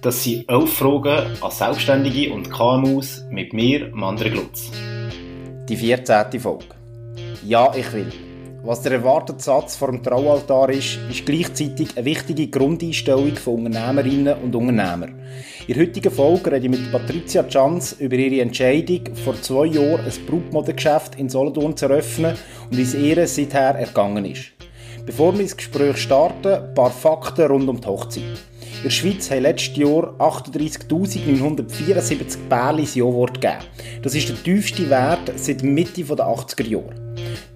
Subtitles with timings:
[0.00, 4.70] Das sind elf Fragen an Selbstständige und KMUs mit mir, Mandre Glutz.
[5.68, 6.38] Die 14.
[6.38, 6.66] Folge.
[7.44, 8.12] Ja, ich will.
[8.62, 14.36] Was der erwartete Satz vor dem Traualtar ist, ist gleichzeitig eine wichtige Grundeinstellung von Unternehmerinnen
[14.40, 15.18] und Unternehmern.
[15.66, 20.04] In der heutigen Folge rede ich mit Patricia Chanz über ihre Entscheidung, vor zwei Jahren
[20.04, 22.36] ein Brutmodengeschäft in Solothurn zu eröffnen
[22.70, 24.52] und wie es ihr seither ergangen ist.
[25.04, 28.38] Bevor wir ins Gespräch starten, ein paar Fakten rund um die Hochzeit.
[28.78, 33.64] In der Schweiz haben letztes Jahr 38.974 Pärchen das Ja-Wort gegeben.
[34.02, 36.94] Das ist der tiefste Wert seit Mitte der 80er Jahre.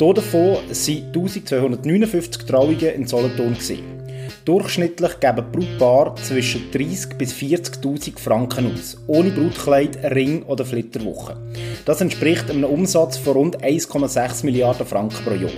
[0.00, 3.56] Hier davon waren 1259 Trauungen in Solothurn.
[4.44, 11.36] Durchschnittlich geben Brautpaare zwischen 30.000 bis 40.000 Franken aus, ohne Brutkleid, Ring oder Flitterwoche.
[11.84, 15.52] Das entspricht einem Umsatz von rund 1,6 Milliarden Franken pro Jahr.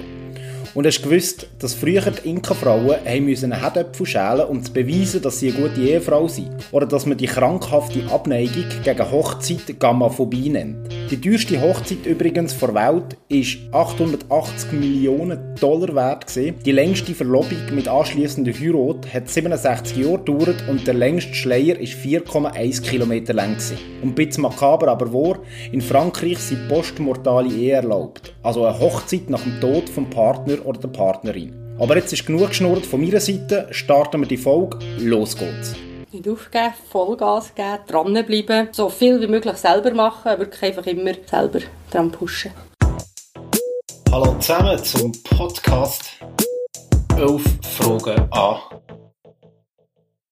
[0.74, 5.52] Und hast gewusst, dass früher die Inka-Frauen einen Herdöpfel schälen um zu beweisen, dass sie
[5.52, 6.50] eine gute Ehefrau sind?
[6.72, 10.88] Oder dass man die krankhafte Abneigung gegen Hochzeit Gammaphobie nennt?
[11.12, 16.56] Die teuerste Hochzeit übrigens der Welt ist 880 Millionen Dollar wert gewesen.
[16.64, 21.92] Die längste Verlobung mit anschließender Heirat hat 67 Jahre gedauert und der längste Schleier ist
[21.92, 23.78] 4,1 Kilometer lang gewesen.
[24.02, 25.38] Und ein bisschen makaber aber wahr,
[25.70, 28.34] in Frankreich sind postmortale Ehe erlaubt.
[28.42, 31.76] Also eine Hochzeit nach dem Tod vom Partner oder der Partnerin.
[31.78, 35.74] Aber jetzt ist genug geschnurrt von meiner Seite, starten wir die Folge, los geht's.
[36.12, 41.60] Nicht aufgeben, Vollgas geben, dranbleiben, so viel wie möglich selber machen, wirklich einfach immer selber
[41.90, 42.52] dran pushen.
[44.12, 46.04] Hallo zusammen zum Podcast
[47.16, 48.58] 11 Fragen an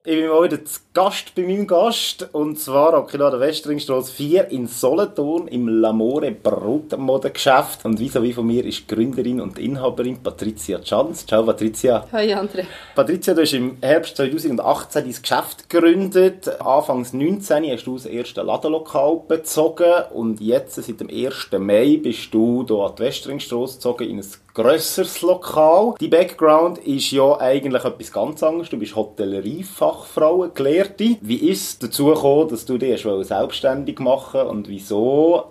[0.05, 2.29] ich bin mal wieder zu Gast bei meinem Gast.
[2.33, 7.85] Und zwar an der Westringstrasse 4 in Solothurn im Lamore Brutmodengeschäft.
[7.85, 11.25] Und vis-à-vis von mir ist Gründerin und Inhaberin Patricia Chanz.
[11.25, 12.05] Ciao Patricia.
[12.11, 12.65] Hi André.
[12.97, 16.49] Patricia, du hast im Herbst 2018 dein Geschäft gegründet.
[16.61, 19.93] Anfangs 19 hast du das erste Ladenlokal bezogen.
[20.13, 21.51] Und jetzt, seit dem 1.
[21.61, 25.95] Mai, bist du hier an die Westringstrasse gezogen in ein grösseres Lokal.
[26.01, 28.69] Die Background ist ja eigentlich etwas ganz anderes.
[28.69, 31.17] Du bist Hotelleriefachfrau, Gelehrte.
[31.21, 35.45] Wie ist es dazu gekommen, dass du dich selbstständig machen und wieso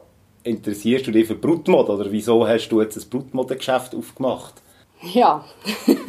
[0.43, 4.55] interessierst du dich für Brutmode oder wieso hast du jetzt ein Brutmodengeschäft aufgemacht?
[5.13, 5.43] Ja,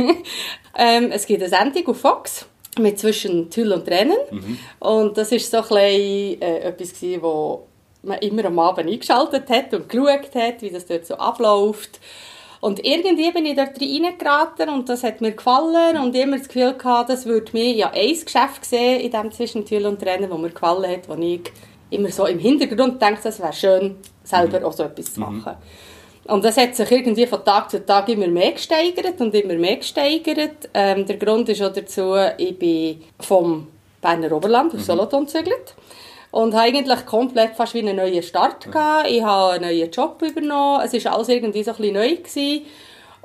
[0.76, 2.47] ähm, es gibt eine Sendung auf Fox
[2.78, 4.59] mit zwischen Tüll und Tränen mhm.
[4.80, 7.66] und das ist so ein bisschen, äh, etwas gewesen, wo
[8.03, 12.00] man immer am Abend eingeschaltet hat und geschaut hat, wie das dort so abläuft
[12.62, 16.74] und irgendwie bin ich dort reingeraten und das hat mir gefallen und immer das Gefühl
[16.74, 20.50] gehabt, das würde mir ja ein Geschäft sehen in diesem Zwischentür und Rennen, wo mir
[20.50, 21.40] gefallen hat, wo ich
[21.90, 24.66] immer so im Hintergrund denke, es wäre schön, selber mhm.
[24.66, 25.38] auch so etwas zu mhm.
[25.38, 25.56] machen.
[25.56, 26.32] Mhm.
[26.32, 29.78] Und das hat sich irgendwie von Tag zu Tag immer mehr gesteigert und immer mehr
[29.78, 30.70] gesteigert.
[30.72, 33.66] Ähm, der Grund ist auch dazu, ich bin vom
[34.00, 34.84] Berner Oberland auf mhm.
[34.84, 35.74] Solothurn gezügelt
[36.32, 39.09] und habe eigentlich komplett fast wie einen neuen Start gehabt.
[39.09, 40.82] Ich habe einen neuen Job übernommen.
[40.84, 42.16] Es war alles irgendwie so ein bisschen neu.
[42.16, 42.66] Gewesen.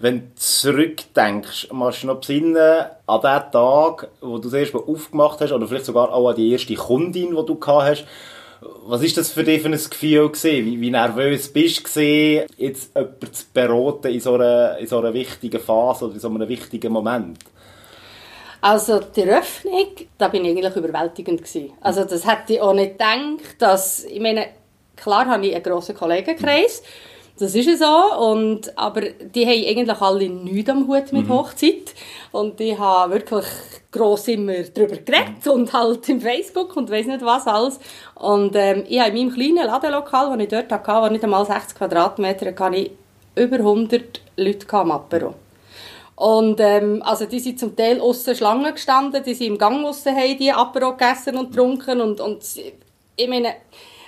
[0.00, 4.84] Wenn du zurückdenkst, machst du noch besinnen an den Tag, wo du das erste Mal
[4.86, 8.04] aufgemacht hast, oder vielleicht sogar auch an die erste Kundin, die du gehabt hast.
[8.86, 10.30] Was ist das für dich für ein Gefühl?
[10.32, 15.12] Wie, wie nervös bist du jetzt jemanden zu beraten in so, einer, in so einer
[15.12, 17.38] wichtigen Phase oder in so einem wichtigen Moment?
[18.60, 19.88] Also die Eröffnung,
[20.18, 21.72] da bin ich eigentlich überwältigend gewesen.
[21.80, 24.48] Also das hätte ich auch nicht gedacht, dass, ich meine,
[24.96, 26.82] klar habe ich einen grossen Kollegenkreis,
[27.38, 31.32] Das ist so, und, aber die haben eigentlich alle nichts am Hut mit mhm.
[31.32, 31.94] Hochzeit.
[32.32, 33.44] Und ich habe wirklich
[33.92, 37.78] gross immer darüber geredet und halt im Facebook und weiß nicht was alles.
[38.14, 41.44] Und ähm, ich habe in meinem kleinen Ladenlokal, das ich dort hatte, das nicht einmal
[41.44, 42.90] 60 Quadratmeter, hatte ich
[43.34, 45.34] über 100 Leute am Apero.
[46.16, 50.16] Und ähm, also die sind zum Teil aussen Schlangen gestanden, die sind im Gang aussen,
[50.16, 52.42] haben die Apero gegessen und getrunken und, und
[53.16, 53.54] ich meine,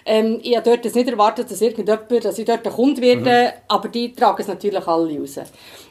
[0.06, 3.60] ähm, ich habe dort nicht erwartet, dass irgendjemand, dass ich dort ein Kunde werde, mhm.
[3.68, 5.38] aber die tragen es natürlich alle raus.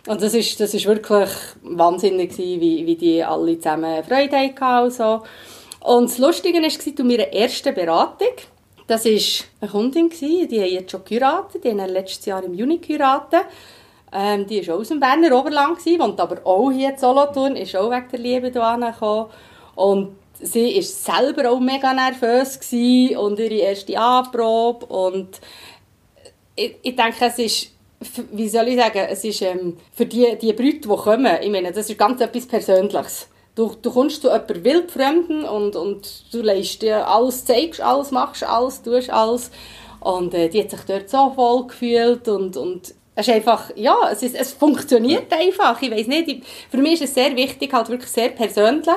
[0.07, 1.29] Und das ist, das ist wirklich
[1.61, 5.21] wahnsinnig gewesen, wie, wie die alle zusammen Freude hatten und so.
[5.81, 8.33] Und das Lustige war, zu meiner ersten Beratung,
[8.87, 12.79] das war eine Kundin, die hat jetzt schon geheiratet, die haben letztes Jahr im Juni
[12.79, 13.45] geheiratet.
[14.11, 17.75] Ähm, die war auch aus dem Berner Oberland, wohnt aber auch hier in Solothurn, ist
[17.75, 19.29] auch wegen der Liebe hierher.
[19.75, 22.59] Und sie war selber auch mega nervös
[23.17, 25.39] und ihre erste Anprobe und
[26.55, 27.71] ich, ich denke, es ist
[28.31, 31.71] wie soll ich sagen, es ist ähm, für die, die Brüder, die kommen, ich meine,
[31.71, 33.27] das ist ganz etwas Persönliches.
[33.55, 38.43] Du, du kommst zu jemandem wildfremden und, und du leist dir alles, zeigst alles, machst
[38.43, 39.49] alles, tust alles
[39.99, 44.09] und äh, die hat sich dort so wohl gefühlt und, und es ist einfach, ja,
[44.11, 47.89] es, ist, es funktioniert einfach, ich weiß nicht, für mich ist es sehr wichtig, halt
[47.89, 48.95] wirklich sehr persönlich,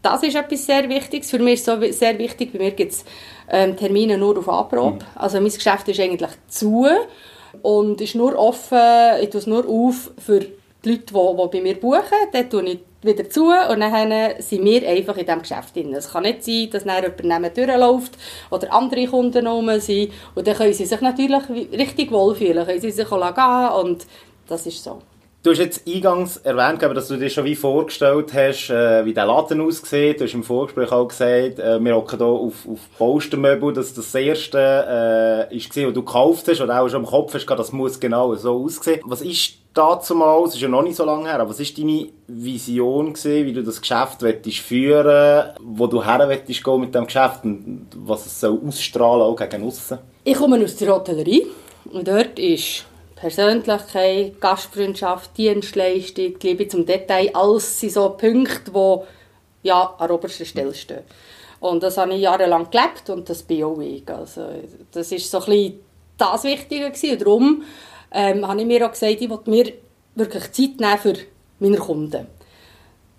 [0.00, 1.30] das ist etwas sehr Wichtiges.
[1.30, 3.04] Für mich ist so sehr wichtig, bei mir gibt es
[3.50, 5.04] ähm, Termine nur auf Anprobe.
[5.04, 5.10] Mhm.
[5.14, 6.86] Also mein Geschäft ist eigentlich zu
[7.60, 8.78] und ist nur offen,
[9.20, 12.02] ich tue es nur auf für die Leute, die, die bei mir buchen.
[12.32, 15.94] Dann tue ich wieder zu und dann sind wir einfach in diesem Geschäft drin.
[15.94, 18.18] Es kann nicht sein, dass dann jemand durchläuft
[18.50, 22.90] oder andere Kunden rum sind und dann können sie sich natürlich richtig wohlfühlen, können sie
[22.90, 24.06] sich auch gehen und
[24.48, 25.00] das ist so.
[25.48, 29.24] Du hast jetzt eingangs erwähnt, dass du dir schon wie vorgestellt hast, äh, wie der
[29.24, 30.20] Laden aussieht.
[30.20, 34.14] Du hast im Vorgespräch auch gesagt, äh, wir hocken hier auf, auf Postermöbel, dass das,
[34.14, 37.98] erste äh, ist was du gekauft hast oder auch schon im Kopf hast, das muss
[37.98, 39.00] genau so aussehen.
[39.06, 41.78] Was ist dazu mal, es ist ja noch nicht so lange her, aber was ist
[41.78, 46.94] deine Vision gewesen, wie du das Geschäft möchtest führen, wo du her möchtest gehen mit
[46.94, 49.96] dem Geschäft und was es soll ausstrahlen auch gegen aussen?
[50.24, 51.46] Ich komme aus der Hotellerie
[51.90, 52.84] und dort ist
[53.20, 60.44] Persönlichkeit, Gastfreundschaft, Dienstleistung, die Liebe zum Detail, alles sind so Punkte, die ja, an oberster
[60.44, 61.02] Stelle stehen.
[61.60, 64.08] Und das habe ich jahrelang gelebt und das bin auch ich.
[64.08, 64.48] Also,
[64.92, 65.80] das war so ein
[66.16, 67.12] das Wichtige gewesen.
[67.12, 67.62] Und darum
[68.12, 69.72] ähm, habe ich mir auch gesagt, ich will mir
[70.14, 71.14] wirklich Zeit nehmen für
[71.58, 72.26] meine Kunden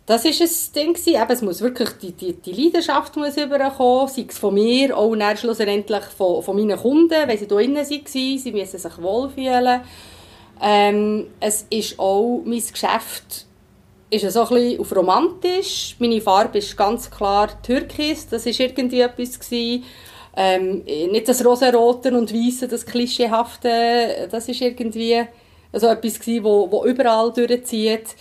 [0.09, 4.25] das ist ein Ding Eben, es muss wirklich die, die, die Leidenschaft muss überkommen, sei
[4.27, 8.51] es von mir, auch schlussendlich von, von meinen Kunden, wenn sie hier innen waren, sie
[8.51, 9.81] müssen sich wohlfühlen.
[10.63, 13.45] Ähm, es ist auch, mein Geschäft
[14.09, 15.95] ist so ein bisschen auf romantisch.
[15.99, 19.83] Meine Farbe ist ganz klar türkis, das war irgendwie etwas gewesen.
[20.35, 25.21] Ähm, nicht das rosarote und weiße, das klischeehafte, das ist irgendwie
[25.71, 28.15] so etwas gewesen, wo, wo überall durchzieht.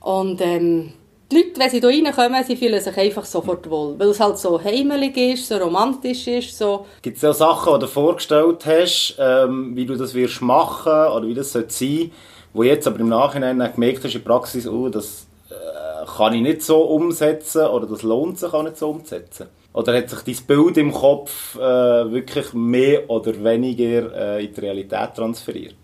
[0.00, 0.94] Und ähm,
[1.32, 3.98] die Leute, wenn sie hier reinkommen, sie fühlen sich einfach sofort wohl.
[3.98, 6.56] Weil es halt so heimelig ist, so romantisch ist.
[6.56, 6.86] So.
[7.00, 11.26] Gibt es auch Sachen, die du vorgestellt hast, ähm, wie du das wirst machen oder
[11.26, 12.10] wie das sein sollte,
[12.52, 16.42] wo jetzt aber im Nachhinein gemerkt hast in der Praxis, oh, das äh, kann ich
[16.42, 19.46] nicht so umsetzen oder das lohnt sich auch nicht so umzusetzen?
[19.72, 24.60] Oder hat sich dein Bild im Kopf äh, wirklich mehr oder weniger äh, in die
[24.60, 25.76] Realität transferiert?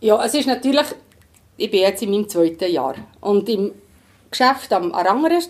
[0.00, 0.86] Ja, es ist natürlich,
[1.56, 3.72] ich bin jetzt in meinem zweiten Jahr und im
[4.30, 5.42] Geschäft am, anderen,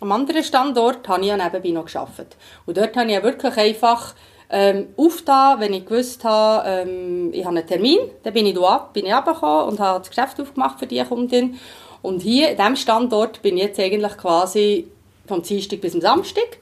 [0.00, 2.36] am anderen Standort habe ich ja nebenbei noch gearbeitet.
[2.64, 4.14] Und dort habe ich wirklich einfach
[4.48, 8.90] ähm, aufgetan, wenn ich gewusst habe, ähm, ich habe einen Termin, dann bin ich da
[8.92, 11.58] bin ich runtergekommen und habe das Geschäft aufgemacht für die Kundin.
[12.02, 14.86] Und hier, in diesem Standort, bin ich jetzt eigentlich quasi
[15.26, 16.58] vom Dienstag bis zum Samstag.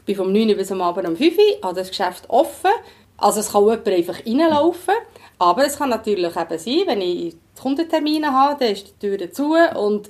[0.00, 2.70] Ich bin vom 9 Uhr bis am Abend um 5 Uhr, habe das Geschäft offen.
[3.16, 4.94] Also es kann jemand einfach reinlaufen.
[5.38, 9.54] Aber es kann natürlich eben sein, wenn ich Kundentermine habe, dann ist die Tür zu
[9.74, 10.08] und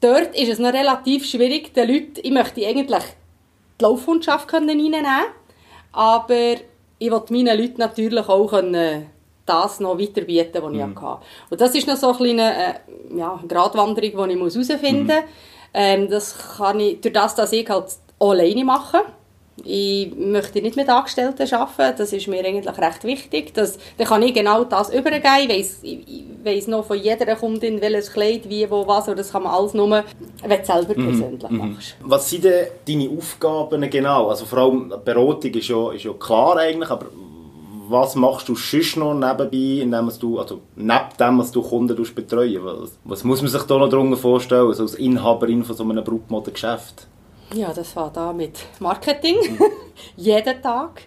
[0.00, 3.04] dort ist es noch relativ schwierig, den Leuten, ich möchte eigentlich
[3.78, 5.06] die Laufhundschaft reinnehmen
[5.92, 6.54] aber
[6.98, 9.06] ich will meinen Leuten natürlich auch können
[9.46, 10.78] das noch weiterbieten, was mhm.
[10.78, 11.24] ich hatte.
[11.50, 15.16] Und das ist noch so eine kleine äh, ja, Gratwanderung, die ich herausfinden muss.
[15.16, 15.28] Mhm.
[15.74, 17.86] Ähm, das kann ich, durch das, dass ich halt
[18.18, 19.02] alleine mache,
[19.64, 23.54] ich möchte nicht mit Angestellten arbeiten, das ist mir eigentlich recht wichtig.
[23.54, 25.26] Das, dann kann ich genau das übergeben.
[25.40, 29.08] Ich weiss, ich weiss noch von jeder Kundin, welches Kleid, wie, wo, was.
[29.08, 31.58] Und das kann man alles nur, wenn du selber mhm, persönlich mhm.
[31.74, 31.96] machst.
[32.02, 34.28] Was sind denn deine Aufgaben genau?
[34.28, 37.06] Also vor allem Beratung ist ja, ist ja klar eigentlich, aber
[37.88, 42.64] was machst du sonst noch nebenbei, indem du, also neben dem, was du Kunden betreuen
[42.64, 46.04] was, was muss man sich da noch darunter vorstellen, also als Inhaberin von so einem
[46.04, 47.08] Brutmodengeschäft?
[47.52, 49.36] Ja, das war da mit Marketing.
[50.16, 51.02] Jeden Tag.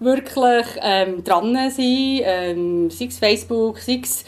[0.00, 4.24] wirklich ähm, dran sein, ähm, sei es Facebook, sei es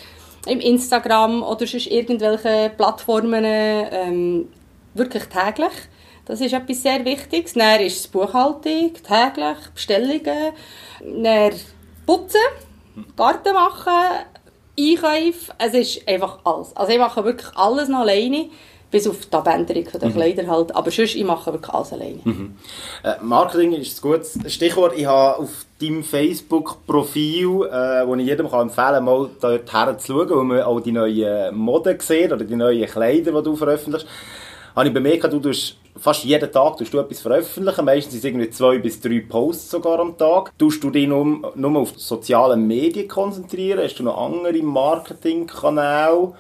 [0.47, 4.49] im Instagram oder sonst irgendwelche Plattformen, ähm,
[4.95, 5.73] wirklich täglich.
[6.25, 7.55] Das ist etwas sehr Wichtiges.
[7.55, 10.53] Dann ist es Buchhaltung, täglich, Bestellungen,
[11.23, 11.53] dann
[12.07, 12.41] putzen,
[13.17, 14.27] Garten machen,
[14.79, 15.53] Einkäufe.
[15.59, 16.75] Es ist einfach alles.
[16.77, 18.49] Also ich mache wirklich alles noch alleine.
[18.91, 20.15] Bis auf die Abänderung der mhm.
[20.15, 20.75] Kleider halt.
[20.75, 22.21] Aber sonst, ich mache wirklich alles alleine.
[22.25, 22.57] Mhm.
[23.05, 24.95] Äh, Marketing ist ein gutes Stichwort.
[24.97, 30.31] Ich habe auf deinem Facebook-Profil, äh, wo ich jedem kann empfehlen kann, mal dort herzuschauen,
[30.31, 34.07] wo man auch die neuen Moden sieht oder die neuen Kleider, die du veröffentlichst,
[34.75, 37.85] habe ich bemerkt, du tust fast jeden Tag tust du etwas veröffentlichen.
[37.85, 40.53] Meistens sind es irgendwie zwei bis drei Posts sogar am Tag.
[40.59, 43.85] Tust du dich nur, nur auf soziale Medien konzentrieren?
[43.85, 46.33] Hast du noch andere Marketingkanäle?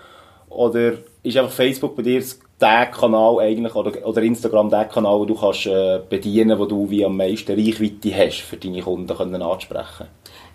[0.48, 2.22] Oder ist einfach Facebook bei dir
[2.60, 6.88] der Kanal eigentlich, oder, oder Instagram der Kanal, wo du kannst äh, bedienen, wo du
[6.90, 10.06] wie am meisten Reichweite hast, für deine Kunden können ansprechen?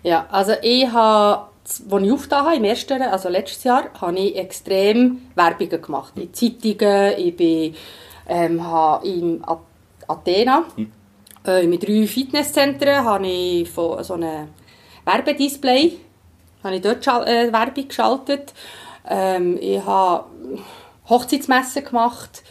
[0.02, 4.36] Ja, also ich habe als ich aufgetan habe, im ersten, also letztes Jahr, habe ich
[4.36, 6.12] extrem Werbungen gemacht.
[6.14, 7.74] In Zeitungen, ich bin
[8.28, 9.42] ähm, habe in
[10.06, 10.92] Athena, hm.
[11.44, 14.46] äh, mit drei Fitnesszentren, habe ich von so einem
[15.04, 15.98] Werbedisplay
[16.62, 18.52] habe ich dort äh, Werbung geschaltet.
[19.08, 20.26] Ähm, ich habe
[21.08, 22.42] Hochzeitsmessen gemacht.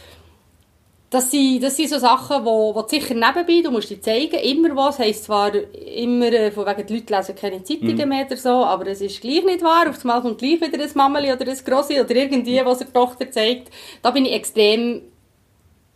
[1.10, 4.76] Das sind, das sind so Sachen, wo, wo sicher nebenbei, du musst dir zeigen, immer
[4.76, 8.10] was, heisst zwar immer, äh, von wegen die Leute lesen keine Zeitungen mhm.
[8.10, 10.90] mehr oder so, aber es ist gleich nicht wahr, auf einmal kommt gleich wieder ein
[10.96, 13.70] Mammeli oder ein Grossi oder irgendwie, was der Tochter zeigt.
[14.02, 15.04] Da bin ich extrem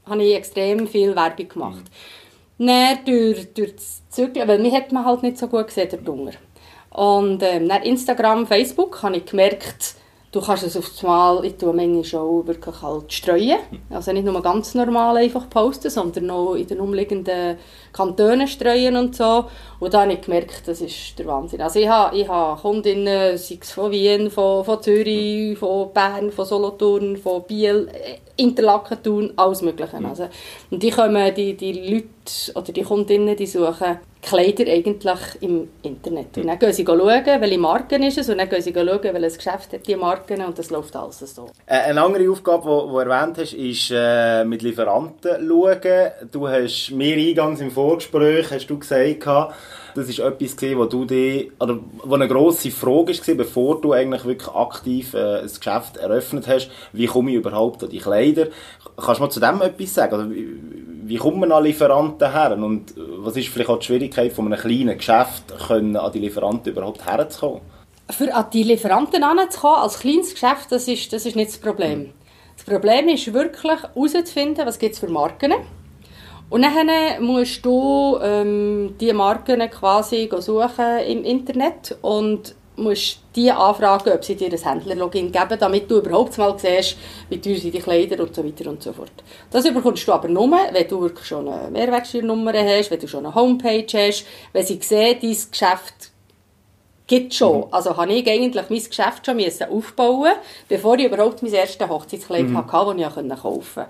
[0.09, 1.83] habe ich extrem viel Werbung gemacht.
[2.57, 2.67] Mhm.
[2.67, 5.99] Dann durch, durch das Zügeln, weil mich hat man halt nicht so gut gesehen, der
[5.99, 6.33] Dunger.
[6.89, 9.95] Und ähm, dann Instagram, Facebook habe ich gemerkt,
[10.31, 13.57] du kannst es auf Mal, ich tue manchmal auch wirklich halt streuen.
[13.71, 13.95] Mhm.
[13.95, 17.57] Also nicht nur ganz normal einfach posten, sondern auch in den umliegenden
[17.91, 19.45] Kantonen streuen und so.
[19.79, 21.61] Und da habe ich gemerkt, das ist der Wahnsinn.
[21.61, 26.31] Also ich habe, ich habe Kundinnen, sei es von Wien, von, von Zürich, von Bern,
[26.31, 29.99] von Solothurn, von Biel, äh, Interlaken, Thun, alles Mögliche.
[29.99, 30.05] Mhm.
[30.05, 30.27] Also,
[30.69, 36.37] und die kommen, die, die Leute oder die Kundinnen, die suchen Kleider eigentlich im Internet.
[36.37, 39.37] Und dann gehen sie schauen, welche Marken ist es und dann gehen sie schauen, welches
[39.37, 41.47] Geschäft hat die Marken und das läuft alles so.
[41.65, 46.11] Äh, eine andere Aufgabe, die du erwähnt hast, ist äh, mit Lieferanten schauen.
[46.31, 49.25] Du hast mir eingangs im Vorgespräch hast du gesagt,
[49.95, 53.93] das ist etwas gewesen, wo du die, oder wo eine grosse Frage war, bevor du
[53.93, 58.47] eigentlich wirklich aktiv äh, ein Geschäft eröffnet hast, wie komme ich überhaupt an die Kleider?
[58.97, 60.13] Kannst du mal zu dem etwas sagen?
[60.13, 60.29] Also,
[61.09, 62.57] wie, man an Lieferanten her?
[62.57, 66.71] Und was ist vielleicht auch die Schwierigkeit von einem kleinen Geschäft, können an die Lieferanten
[66.71, 67.61] überhaupt herzukommen?
[68.09, 71.99] Für an die Lieferanten heranzukommen, als kleines Geschäft, das ist, das ist nicht das Problem.
[71.99, 72.09] Mhm.
[72.55, 75.65] Das Problem ist wirklich herauszufinden, was es für Marken gibt
[76.49, 84.13] und dann musst du ähm, diese Marken quasi suchen im Internet und musst die anfragen,
[84.13, 86.97] ob sie dir ein Händler-Login geben, damit du überhaupt mal siehst,
[87.29, 89.11] wie teuer sind die Kleider und so weiter und so fort.
[89.51, 93.25] Das bekommst du aber nur, wenn du wirklich schon eine Mehrwertsteuernummer hast, wenn du schon
[93.25, 96.11] eine Homepage hast, wenn sie sehen, dein Geschäft
[97.07, 97.57] gibt schon.
[97.57, 97.65] Mhm.
[97.71, 100.33] Also habe ich eigentlich mein Geschäft schon aufbauen
[100.67, 102.57] bevor ich überhaupt mein erstes Hochzeitskleid mhm.
[102.57, 103.87] hatte, das ich kaufen konnte.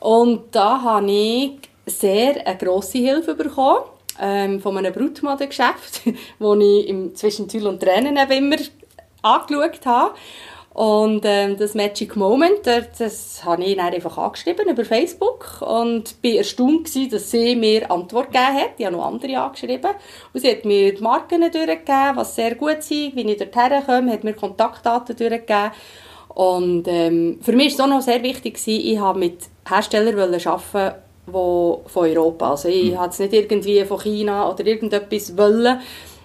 [0.00, 1.52] Und da habe ich
[1.86, 3.84] sehr eine grosse Hilfe bekommen
[4.20, 6.02] ähm, von einem Brutmodengeschäft,
[6.38, 8.56] wo ich im, zwischen Tüll und Tränen immer
[9.22, 10.14] angeschaut habe.
[10.78, 16.36] Und ähm, das Magic Moment, das habe ich dann einfach angeschrieben über Facebook und bin
[16.36, 18.70] erstaunt gewesen, dass sie mir Antwort gegeben hat.
[18.78, 19.90] Ich habe noch andere angeschrieben.
[20.32, 24.12] Und sie hat mir die Marken durchgegeben, was sehr gut sind, wie ich dorthin komme,
[24.12, 25.72] hat mir Kontaktdaten durchgegeben.
[26.28, 30.16] Und ähm, für mich war es auch noch sehr wichtig, gewesen, ich habe mit Herstellern
[30.16, 30.94] arbeiten
[31.32, 32.50] wo, von Europa.
[32.50, 32.98] Also ich mhm.
[33.08, 35.80] es nicht irgendwie von China oder irgendetwas wollen,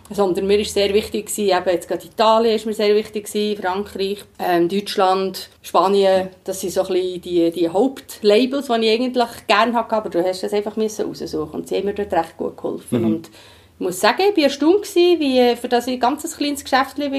[0.10, 3.62] sondern mir ist sehr wichtig gewesen, eben jetzt gerade Italien ist mir sehr wichtig gewesen,
[3.62, 9.48] Frankreich, ähm, Deutschland, Spanien, das sind so ein bisschen die, die Hauptlabels, die ich eigentlich
[9.48, 12.38] gerne hatte, aber du hast das einfach müssen raussuchen und sie haben mir dort recht
[12.38, 13.06] gut geholfen mhm.
[13.06, 13.30] und
[13.76, 17.00] ich muss sagen, ich war erstaunt, gewesen, wie, für das ich ein ganz kleines Geschäft
[17.00, 17.12] war,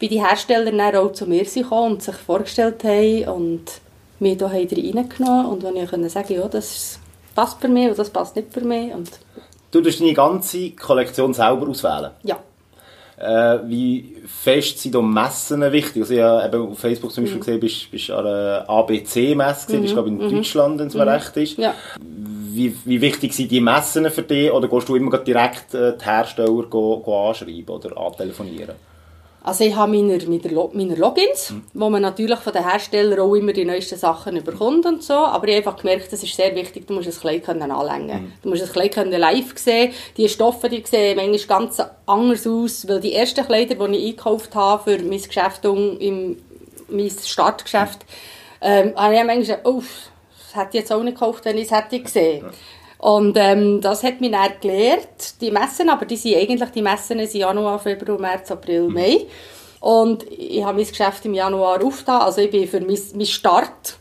[0.00, 3.64] wie die Hersteller dann auch zu mir kamen und sich vorgestellt haben und
[4.20, 6.98] mich hier reingenommen und wo ich konnte sagen ja, das
[7.34, 8.92] passt für mich und das passt nicht für mich.
[8.92, 9.10] Und
[9.70, 12.10] du darfst deine ganze Kollektion selber auswählen?
[12.22, 12.38] Ja.
[13.16, 16.02] Äh, wie fest sind da Messen wichtig?
[16.02, 17.44] Also ich habe auf Facebook zum Beispiel mhm.
[17.44, 19.82] gesehen, bist, bist an einer ABC-Messe, mhm.
[19.82, 20.30] bist glaube in mhm.
[20.30, 21.08] Deutschland, wenn es mir mhm.
[21.08, 21.58] recht ist.
[21.58, 21.74] Ja.
[22.00, 26.04] Wie, wie wichtig sind die Messen für dich oder gehst du immer direkt äh, die
[26.04, 28.76] Hersteller go, go anschreiben oder antelefonieren?
[29.42, 31.62] Also ich habe meine, meine, meine Logins, mhm.
[31.72, 35.48] wo man natürlich von den Herstellern auch immer die neuesten Sachen bekommt und so, aber
[35.48, 38.24] ich habe einfach gemerkt, das ist sehr wichtig, du musst das Kleid können anlängen.
[38.24, 38.32] Mhm.
[38.42, 42.88] Du musst das Kleid können live sehen, die Stoffe, die sehen manchmal ganz anders aus,
[42.88, 46.36] weil die ersten Kleider, die ich eingekauft habe für mein Geschäft, im,
[46.88, 48.04] mein Startgeschäft,
[48.60, 51.70] ähm, habe ich manchmal gesagt, oh, das hätte ich jetzt auch nicht gekauft, wenn ich
[51.70, 52.44] es hätte gesehen.
[52.44, 52.50] Ja.
[52.98, 57.18] Und ähm, das hat mich dann gelehrt, die Messen, aber die sind eigentlich, die Messen
[57.26, 58.94] sind Januar, Februar, März, April, mhm.
[58.94, 59.26] Mai.
[59.80, 63.96] Und ich habe mein Geschäft im Januar aufgetan, also ich bin für mein, mein Start,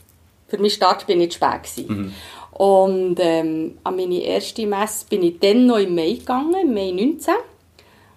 [0.48, 1.88] für meinen Start bin ich spät gewesen.
[1.88, 2.14] Mhm.
[2.58, 6.90] Und ähm, an meine erste Messe bin ich dann noch im Mai gegangen, im Mai
[6.90, 7.36] 19.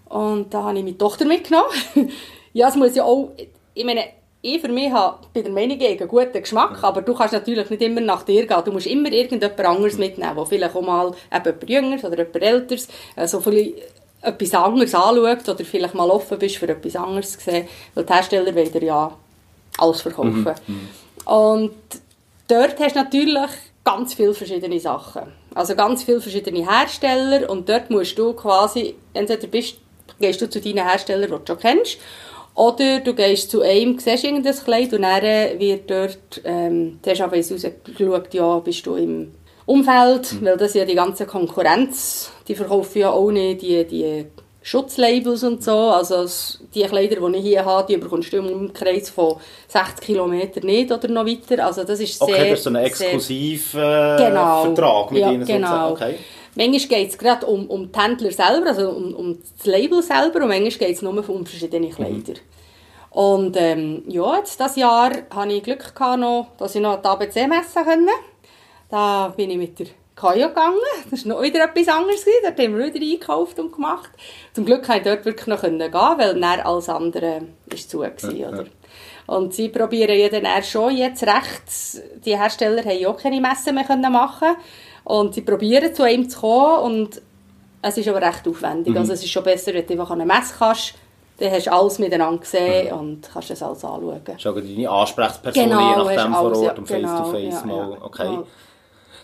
[0.09, 1.69] Und da habe ich meine Tochter mitgenommen.
[2.55, 3.33] ja, es muss ja auch,
[3.75, 4.05] ich meine,
[4.43, 7.83] ich für mich habe bei der Meinung einen guten Geschmack, aber du kannst natürlich nicht
[7.83, 8.65] immer nach dir gehen.
[8.65, 12.43] Du musst immer irgendjemand anderes mitnehmen, der vielleicht auch mal eben jemand Jüngeres oder jemand
[12.43, 13.75] Älteres also vielleicht
[14.23, 18.13] etwas anderes anschaut oder vielleicht mal offen bist für etwas anderes zu sehen, weil die
[18.13, 19.13] Hersteller wollen ja
[19.79, 20.43] alles verkaufen.
[20.43, 20.55] Mhm.
[20.67, 20.89] mhm.
[21.25, 21.73] Und
[22.49, 23.51] dort hast du natürlich
[23.85, 25.33] ganz viele verschiedene Sachen.
[25.55, 29.77] Also ganz viele verschiedene Hersteller und dort musst du quasi, entweder bist,
[30.19, 31.99] gehst du zu deinen Herstellern, die du schon kennst,
[32.55, 35.23] oder du gehst zu einem, siehst irgendein Kleid und dann
[35.59, 39.33] wird dort, ähm, du hast aber rausgeschaut, ja, bist du im
[39.67, 40.47] Umfeld, mhm.
[40.47, 44.27] weil das ja die ganze Konkurrenz, die verkaufen ja auch nicht die, die
[44.63, 46.27] Schutzlabels und so, also
[46.75, 49.37] die Kleider, die ich hier habe, die bekommst du im Umkreis von
[49.69, 52.29] 60 km nicht oder noch weiter, also das ist sehr...
[52.29, 54.63] Okay, das ist so ein exklusiver äh, genau.
[54.65, 55.93] Vertrag mit ja, ihnen genau.
[55.93, 56.17] Okay.
[56.55, 60.43] Manchmal geht es gerade um, um die Händler selber, also um, um das Label selber,
[60.43, 61.93] und manchmal geht es nur um verschiedene mhm.
[61.93, 62.33] Kleider.
[62.33, 62.51] Mhm.
[63.11, 67.09] Und ähm, ja, jetzt dieses Jahr hatte ich Glück gehabt, noch, dass ich noch die
[67.09, 68.13] ABC messen konnte.
[68.89, 70.79] Da bin ich mit der Kaja gegangen.
[71.11, 72.25] Das war noch wieder etwas anderes.
[72.43, 74.11] Dort haben wir wieder eingekauft und gemacht.
[74.53, 77.99] Zum Glück konnte ich dort wirklich noch gehen, weil näher alles andere war zu.
[77.99, 78.67] Gewesen, ja, oder?
[79.27, 83.75] Und sie probieren ja dann schon jetzt recht, die Hersteller haben ja auch keine Messen
[83.75, 84.57] mehr machen
[85.11, 87.23] und sie probieren zu ihm zu kommen und
[87.83, 88.93] es ist aber recht aufwendig.
[88.93, 89.01] Mhm.
[89.01, 90.95] Also es ist schon besser, wenn du einfach an eine Messe kannst,
[91.39, 93.01] dann hast du alles miteinander gesehen mhm.
[93.01, 94.21] und kannst das alles anschauen.
[94.39, 97.99] Schon deine Ansprechperson genau, je nachdem vor Ort ja, und Face-to-Face genau, -face ja, mal.
[98.03, 98.25] Okay.
[98.25, 98.45] Ja.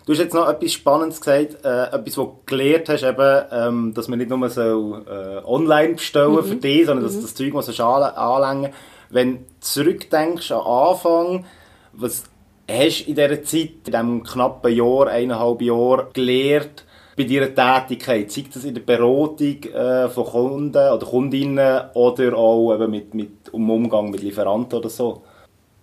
[0.07, 3.93] Du hast jetzt noch etwas Spannendes gesagt, äh, etwas, was du gelernt hast, eben, ähm,
[3.93, 6.45] dass man nicht nur so äh, online bestellen mhm.
[6.45, 7.23] für dich, sondern dass mhm.
[7.23, 8.73] das Zeug muss anlängen.
[9.11, 11.45] Wenn du zurückdenkst an Anfang,
[11.93, 12.25] was
[12.71, 16.85] hast du in dieser Zeit, in diesem knappen Jahr, eineinhalb Jahr, gelernt
[17.17, 18.31] bei deiner Tätigkeit?
[18.31, 23.31] Sei das in der Beratung äh, von Kunden oder Kundinnen oder auch eben mit, mit
[23.53, 25.23] um Umgang mit Lieferanten oder so?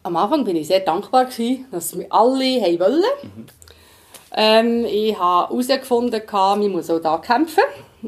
[0.04, 1.28] Am Anfang war ich sehr dankbar,
[1.72, 3.04] dass wir alle haben wollen.
[3.24, 3.46] Mhm.
[4.36, 7.64] Ähm, ich habe herausgefunden, man muss auch da kämpfen.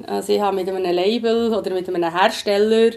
[0.07, 2.91] Also ich habe mit einem Label oder mit einem Hersteller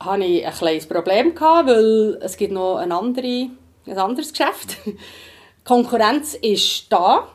[0.00, 3.50] habe ich ein kleines Problem gehabt, weil es gibt noch eine andere
[3.86, 4.76] ein anderes Geschäft.
[5.64, 7.28] Konkurrenz ist da,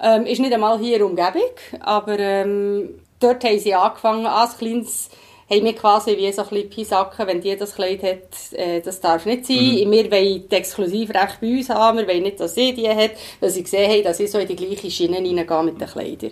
[0.00, 4.56] ähm, ist nicht einmal hier in der Umgebung, aber ähm, dort haben sie angefangen, als
[4.56, 5.10] kleines
[5.50, 9.00] haben wir quasi wie so ein bisschen Pisacken, wenn die das Kleid hat, äh, das
[9.00, 9.56] darf nicht sein.
[9.56, 9.90] Mhm.
[9.90, 13.50] Wir wollen das Exklusivrecht bei uns haben, wir wollen nicht, dass sie die hat, weil
[13.50, 16.30] sie gesehen haben, dass ich so in die gleiche Schiene reingehe mit den Kleidern.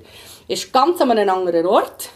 [0.48, 2.08] Ist ganz an einem anderen Ort.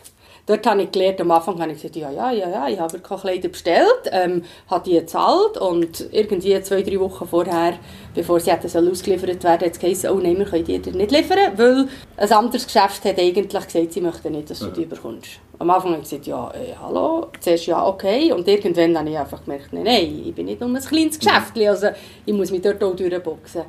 [0.46, 2.98] Dort habe ich gelernt, am Anfang habe ich gesagt, ja, ja, ja, ja, ich habe
[2.98, 7.78] keine Kleider bestellt, ähm, habe die gezahlt und irgendwie zwei, drei Wochen vorher,
[8.14, 10.92] bevor sie hätten soll ausgeliefert werden, hat es geheißen, oh nein, wir können die dir
[10.92, 14.84] nicht liefern, weil ein anderes Geschäft hat eigentlich gesagt, sie möchten nicht, dass du die
[14.84, 15.40] bekommst.
[15.58, 19.18] Am Anfang habe ich gesagt, ja, äh, hallo, zuerst ja, okay, und irgendwann habe ich
[19.18, 21.88] einfach gemerkt, nein, nein, ich bin nicht nur ein kleines Geschäft, also
[22.26, 23.62] ich muss mich dort auch durchboxen.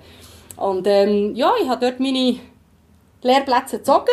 [0.57, 2.35] Und ähm, ja, ich habe dort meine
[3.21, 4.07] Lehrplätze gezogen,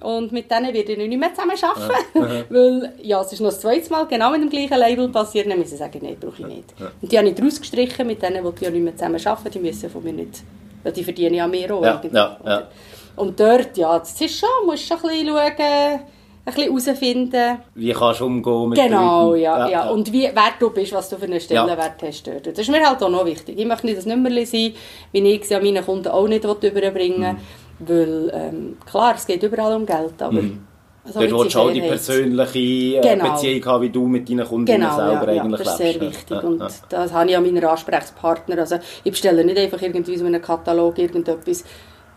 [0.00, 2.44] und mit denen werde ich nicht mehr zusammen arbeiten.
[2.54, 5.48] weil, ja, es ist noch das zweite Mal genau mit dem gleichen Label passiert.
[5.48, 6.74] Dann müssen sie sagen, nein, brauche ich nicht.
[7.00, 9.50] Und die habe ich rausgestrichen, mit denen ich ja nicht mehr zusammen arbeiten.
[9.50, 10.42] Die müssen von mir nicht,
[10.82, 11.82] weil die verdienen ja mehr auch.
[11.82, 12.68] Ja, ja, ja.
[13.14, 16.00] Und dort, ja, das ist schon, musst schon ein bisschen schauen,
[16.44, 17.58] ein bisschen herausfinden.
[17.74, 21.08] Wie kannst du umgehen mit Genau, ja, ja, ja, Und wie, wer du bist, was
[21.08, 22.08] du für einen Stellenwert ja.
[22.08, 22.46] hast dort.
[22.46, 23.58] Das ist mir halt auch noch wichtig.
[23.58, 24.72] Ich möchte nicht das Nummerli sein,
[25.12, 27.32] wie ich es ja meinen Kunden auch nicht überbringen will.
[27.32, 27.38] Mhm.
[27.86, 30.42] Weil, ähm, klar, es geht überall um Geld, aber...
[30.42, 30.66] Mhm.
[31.04, 33.32] Also Dort willst du auch die persönliche äh, genau.
[33.32, 36.00] Beziehung haben, wie du mit deinen Kundinnen genau, selber ja, eigentlich ja, das ist sehr
[36.00, 36.68] wichtig ja, und ja.
[36.88, 38.58] das habe ich an meinen Ansprechpartner.
[38.58, 41.64] Also ich bestelle nicht einfach irgendwie so einen Katalog irgendetwas.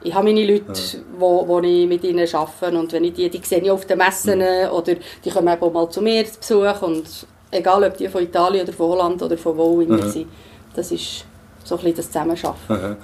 [0.03, 0.99] Ich habe meine Leute, ja.
[1.17, 3.97] wo, wo ich mit ihnen arbeite und wenn ich die, die sehe ich auf den
[3.97, 4.71] Messen mhm.
[4.71, 7.05] oder die kommen auch mal zu mir zu Besuch und
[7.49, 10.09] egal ob die von Italien oder von Holland oder von wo immer mhm.
[10.09, 10.27] sind,
[10.75, 11.25] das ist
[11.63, 12.89] so ein bisschen das Zusammenarbeiten.
[12.91, 12.97] Mhm.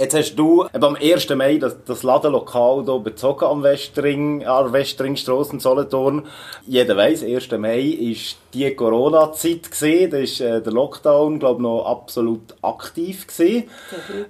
[0.00, 1.28] Jetzt hast du am 1.
[1.34, 6.22] Mai das, das Ladenlokal hier bezogen am Westring, an Westringstrasse in Solothurn.
[6.66, 7.50] Jeder weiss, 1.
[7.58, 10.10] Mai ist die Corona-Zeit gesehen.
[10.10, 13.64] Da ist äh, der Lockdown, glaube noch absolut aktiv gewesen.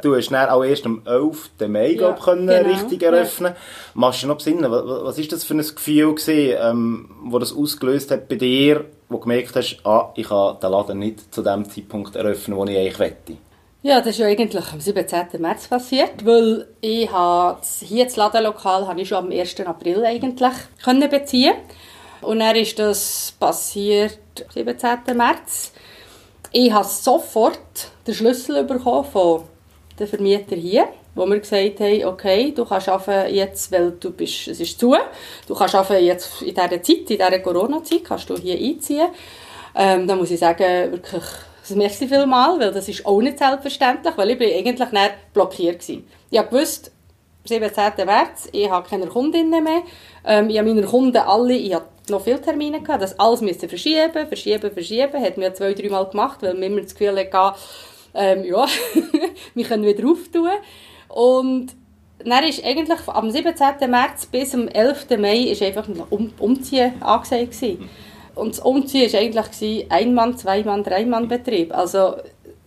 [0.02, 1.50] Du hast dann auch erst am 11.
[1.68, 2.68] Mai, glaub, ja, können genau.
[2.68, 3.52] richtig eröffnen.
[3.52, 3.60] Ja.
[3.94, 7.54] Machst du noch besinnen, was, was ist das für ein Gefühl gewesen, ähm, wo das
[7.56, 11.42] ausgelöst hat bei dir, wo du gemerkt hast, ah, ich kann den Laden nicht zu
[11.42, 13.36] dem Zeitpunkt eröffnen, wo ich eigentlich wette?
[13.82, 15.40] Ja, das ist ja eigentlich am 17.
[15.40, 19.58] März passiert, weil ich habe hier das Ladenlokal habe ich schon am 1.
[19.60, 20.52] April eigentlich
[20.84, 21.54] können beziehen
[22.20, 25.16] und dann ist das passiert am 17.
[25.16, 25.72] März.
[26.52, 27.58] Ich habe sofort
[28.06, 29.44] den Schlüssel bekommen von
[29.98, 32.90] den Vermieter hier, wo mir gesagt haben, okay, du kannst
[33.30, 34.94] jetzt, weil du bist, es ist zu,
[35.48, 39.08] du kannst jetzt in dieser Zeit, in dieser Corona-Zeit, kannst du hier einziehen.
[39.74, 41.24] Ähm, da muss ich sagen, wirklich
[41.70, 45.88] das merci vielmal, weil das ist auch nicht selbstverständlich, weil ich bin eigentlich nicht blockiert
[45.88, 45.96] war.
[46.30, 46.92] Ich gewusst,
[47.44, 48.06] 17.
[48.06, 49.82] März, ich habe keine Kundinnen mehr.
[50.24, 53.68] Ähm, ich habe meine Kunden alle, ich hatte noch viele Termine gehabt, das alles müsste
[53.68, 55.22] verschieben, verschieben, verschieben.
[55.22, 57.58] Hat mir zwei, dreimal gemacht, weil mir immer das Gefühl hatte,
[58.14, 58.66] ähm, ja,
[59.54, 60.50] wir können wieder auftun.
[61.08, 61.74] Und
[62.24, 63.90] dann ist eigentlich am 17.
[63.90, 65.18] März bis am 11.
[65.18, 67.88] Mai ist einfach ein um Umziehen angesagt gewesen.
[68.34, 71.76] Und das Umziehen war eigentlich ein Mann, zwei Mann, drei Mann Betrieb.
[71.76, 72.16] Also,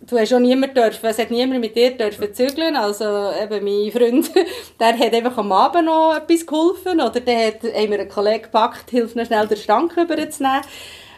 [0.08, 2.76] du hast auch niemand dürfen, es hat niemand mit dir dürfen zügeln.
[2.76, 3.06] Also,
[3.42, 4.32] eben mein Freund,
[4.80, 7.02] der hat einfach am Abend noch etwas geholfen.
[7.02, 10.62] Oder der hat, haben wir einen Kollegen gepackt, hilft noch schnell den Stank überzunehmen.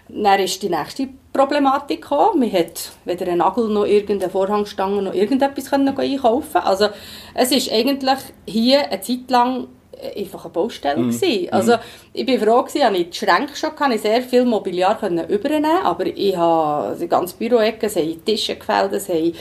[0.08, 2.42] Dann ist die nächste Problematik gekommen.
[2.42, 6.90] Man hat weder einen Nagel noch irgendeine Vorhangstange noch irgendetwas können einkaufen Also,
[7.34, 9.68] es ist eigentlich hier eine Zeit lang
[10.16, 11.52] einfach eine Baustelle gewesen.
[11.52, 11.76] Also
[12.14, 15.84] ich bin froh gewesen, ich die Schränke schon kann ich sehr viel Mobiliar können übernehmen,
[15.84, 19.34] aber ich habe die ganze Büroecke, es haben Tische gefällt, es haben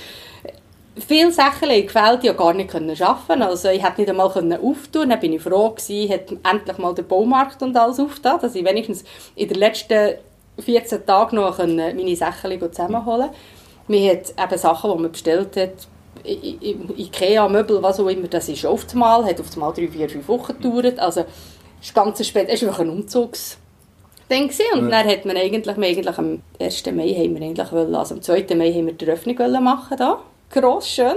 [0.97, 3.43] viele Sachen gefällt, die ich gar nicht können schaffen.
[3.43, 5.11] Also ich hätte nicht einmal können auftun.
[5.11, 8.64] Dann bin ich froh gewesen, hat endlich mal der Baumarkt und alles aufgetan, dass ich
[8.64, 10.14] wenigstens in den letzten
[10.59, 13.38] 14 Tagen noch meine Sachen zusammenholen konnte.
[13.88, 15.88] Man hat eben Sachen, die man bestellt hat,
[16.24, 20.54] Ikea-Möbel, was auch immer, das ist oft mal, hat oft mal drei, vier, fünf Wochen
[20.60, 20.98] gedauert.
[20.98, 21.20] Also,
[21.80, 23.58] es ist ganz spät, es war einfach ein Umzugs-
[24.30, 25.02] Ding Und ja.
[25.02, 26.87] dann hat man eigentlich, eigentlich am 1.
[26.92, 28.46] Mai haben wir eigentlich wollen, also am 2.
[28.54, 30.20] Mai haben wir die Eröffnung machen da.
[30.50, 31.16] Gross, schön.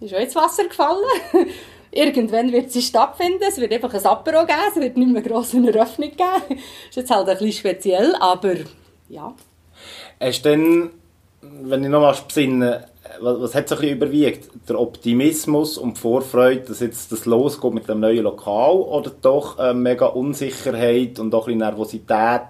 [0.00, 0.98] Ist auch ins Wasser gefallen.
[1.90, 3.42] Irgendwann wird sie stattfinden.
[3.48, 4.58] Es wird einfach ein Apero geben.
[4.68, 6.60] Es wird nicht mehr gross eine Eröffnung geben.
[6.90, 8.54] ist jetzt halt ein bisschen speziell, aber
[9.08, 9.32] ja.
[10.20, 10.90] Hast du denn,
[11.40, 12.88] wenn ich nochmal besinne,
[13.20, 14.50] was, was hat so überwiegt?
[14.68, 19.58] Der Optimismus und die Vorfreude, dass jetzt das losgeht mit dem neuen Lokal oder doch
[19.58, 22.42] äh, mega Unsicherheit und auch ein bisschen Nervosität?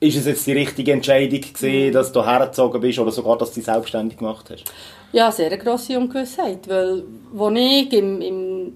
[0.00, 3.56] Ist es jetzt die richtige Entscheidung gewesen, dass du hergezogen bist oder sogar, dass du
[3.56, 4.64] dich selbstständig gemacht hast?
[5.12, 7.04] Ja, sehr eine grosse Ungewissheit, weil
[7.38, 8.72] als ich im, im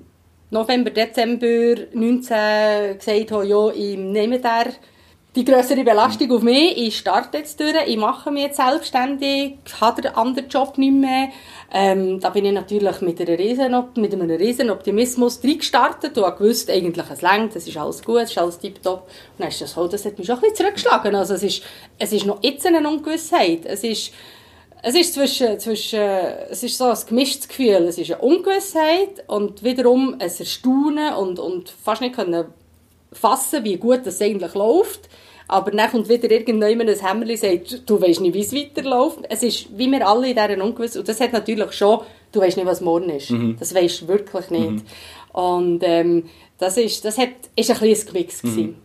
[0.51, 4.73] November, Dezember 19 gesagt habe, ja, ich nehme der
[5.39, 6.77] die größere Belastung auf mich.
[6.77, 11.29] Ich starte jetzt durch, ich mache mich jetzt selbstständig, habe einen anderen Job nicht mehr.
[11.73, 16.39] Ähm, da bin ich natürlich mit, einer riesen, mit einem riesen Optimismus reingestartet und habe
[16.39, 19.03] gewusst, eigentlich es längt, es ist alles gut, es ist alles tiptop.
[19.03, 21.15] Und dann ist das so, das hat mich schon ein bisschen zurückgeschlagen.
[21.15, 21.63] Also es ist,
[22.01, 23.61] es ist noch jetzt eine Ungewissheit.
[23.65, 24.13] Es ist,
[24.83, 26.01] es ist zwischen, zwischen,
[26.51, 27.87] es ist so ein gemischtes Gefühl.
[27.87, 32.47] Es ist eine Ungewissheit und wiederum ein Erstaunen und, und fast nicht können
[33.13, 35.09] fassen, wie gut das eigentlich läuft.
[35.49, 39.21] Aber dann kommt wieder irgendjemand ein Hämmerli und sagt, du weißt nicht, wie es weiterläuft.
[39.31, 41.01] Es ist, wie wir alle in dieser Ungewissheit.
[41.01, 42.01] Und das hat natürlich schon,
[42.33, 43.31] du weißt nicht, was morgen ist.
[43.31, 43.57] Mhm.
[43.59, 44.71] Das weißt du wirklich nicht.
[44.71, 44.83] Mhm.
[45.33, 46.25] Und ähm,
[46.59, 48.77] das, ist, das hat, ist ein kleines Mix mhm.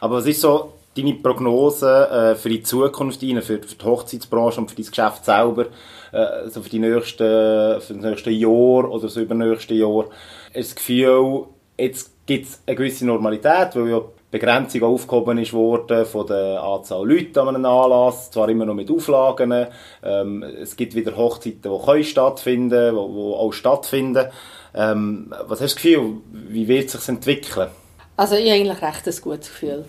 [0.00, 4.60] Aber was ist so deine Prognose äh, für die Zukunft rein, für, für, die Hochzeitsbranche
[4.60, 5.66] und für dein Geschäft selber,
[6.12, 10.04] äh, so für, die nächsten, für das nächste Jahr oder so über das nächste Jahr?
[10.04, 10.10] Du
[10.54, 11.46] das Gefühl,
[11.76, 14.00] jetzt gibt es eine gewisse Normalität, weil ja
[14.34, 18.90] Begrenzung aufgehoben ist worden von der Anzahl Leute an einem Anlass, zwar immer noch mit
[18.90, 19.68] Auflagen.
[20.02, 24.26] Ähm, es gibt wieder Hochzeiten, die können stattfinden, die, die auch stattfinden.
[24.74, 27.68] Ähm, was hast du das Gefühl, wie wird es sich entwickeln?
[28.16, 29.84] Also ich habe eigentlich recht ein gutes Gefühl.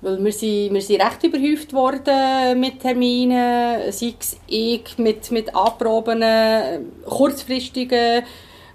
[0.00, 5.54] Weil wir sind, wir sind recht überhäuft worden mit Terminen, sei es ich mit, mit
[5.54, 6.24] Anproben,
[7.04, 8.22] kurzfristigen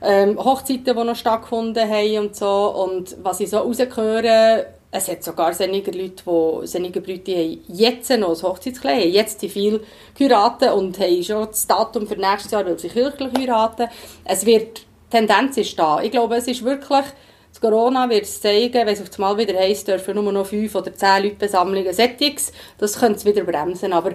[0.04, 2.76] ähm, Hochzeiten, die noch stattgefunden haben und so.
[2.76, 8.10] Und was ich so rausgehöre, es hat sogar einige Leute, die, einige Leute haben jetzt
[8.12, 9.82] noch ein Hochzeitskleid, haben jetzt die viel
[10.18, 13.90] heiraten und haben schon das Datum für nächstes Jahr, weil sie kirchlich heiraten.
[14.24, 16.02] Es wird, die Tendenz ist da.
[16.02, 17.06] Ich glaube, es ist wirklich,
[17.50, 20.74] das Corona wird es zeigen, wenn es auf einmal wieder heisst, dürfen nur noch fünf
[20.76, 23.92] oder zehn Leute Besammlungen Settings, das könnte es wieder bremsen.
[23.92, 24.14] Aber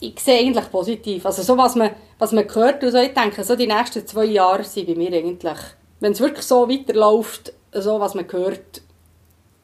[0.00, 1.26] ich sehe eigentlich positiv.
[1.26, 4.24] Also so, was man, was man hört und so, ich denke, so die nächsten zwei
[4.24, 5.58] Jahre sind bei mir eigentlich,
[5.98, 8.82] wenn es wirklich so weiterläuft, so was man hört,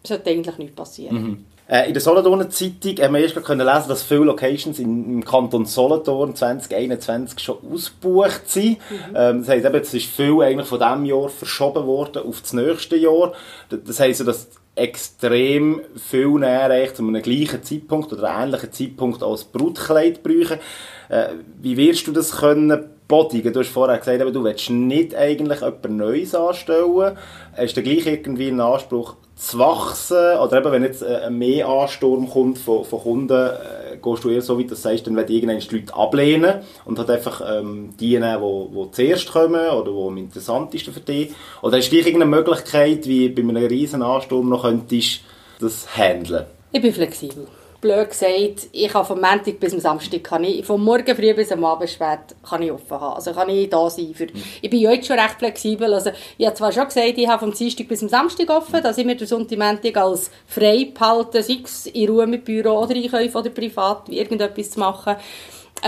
[0.06, 1.22] sollte eigentlich nichts passieren.
[1.22, 1.44] Mhm.
[1.68, 6.34] Äh, in der Solothurner Zeitung haben wir erst lesen, dass viele Locations im Kanton Solothurn
[6.34, 8.78] 2021 schon ausgebucht sind.
[8.90, 9.16] Mhm.
[9.16, 12.52] Ähm, das heisst, eben, es ist viel eigentlich von diesem Jahr verschoben worden auf das
[12.52, 13.32] nächste Jahr.
[13.68, 20.22] Das heisst, dass extrem viel näher zu einem gleichen Zeitpunkt oder ähnlichen Zeitpunkt als Brutkleid
[20.22, 20.60] brauchen.
[21.08, 21.28] Äh,
[21.60, 23.52] wie wirst du das können bodigen?
[23.52, 27.16] Du hast vorher gesagt, du willst nicht eigentlich etwas Neues anstellen.
[27.56, 31.68] Hast du gleich irgendwie einen Anspruch, zu wachsen, oder eben, wenn jetzt äh, ein mehr
[31.68, 35.14] Ansturm kommt von, von Kunden, äh, gehst du eher so weit, dass du sagst, dann
[35.14, 36.54] werden irgendwann die Leute ablehnen
[36.86, 41.00] und halt einfach ähm, die nehmen, die, die zuerst kommen oder die am interessantesten für
[41.00, 41.34] dich.
[41.60, 45.20] Oder hast du irgendeine Möglichkeit, wie bei einem riesen Ansturm noch könntest,
[45.60, 46.46] das handeln?
[46.72, 47.46] Ich bin flexibel
[47.80, 51.52] blöd gesagt, ich kann vom Montag bis zum Samstag, kann ich, vom Morgen früh bis
[51.52, 53.14] am Abend spät, kann ich offen haben.
[53.14, 54.12] Also kann ich da sein.
[54.14, 54.42] Für, mhm.
[54.60, 55.92] ich bin heute schon recht flexibel.
[55.92, 58.98] Also ich habe zwar schon gesagt, ich habe vom Dienstag bis zum Samstag offen, dass
[58.98, 62.94] ich mir den Sonntag Montag als frei behalte, sei es in Ruhe mit Büro oder
[62.94, 65.16] Einkäufe oder privat, irgendetwas zu machen.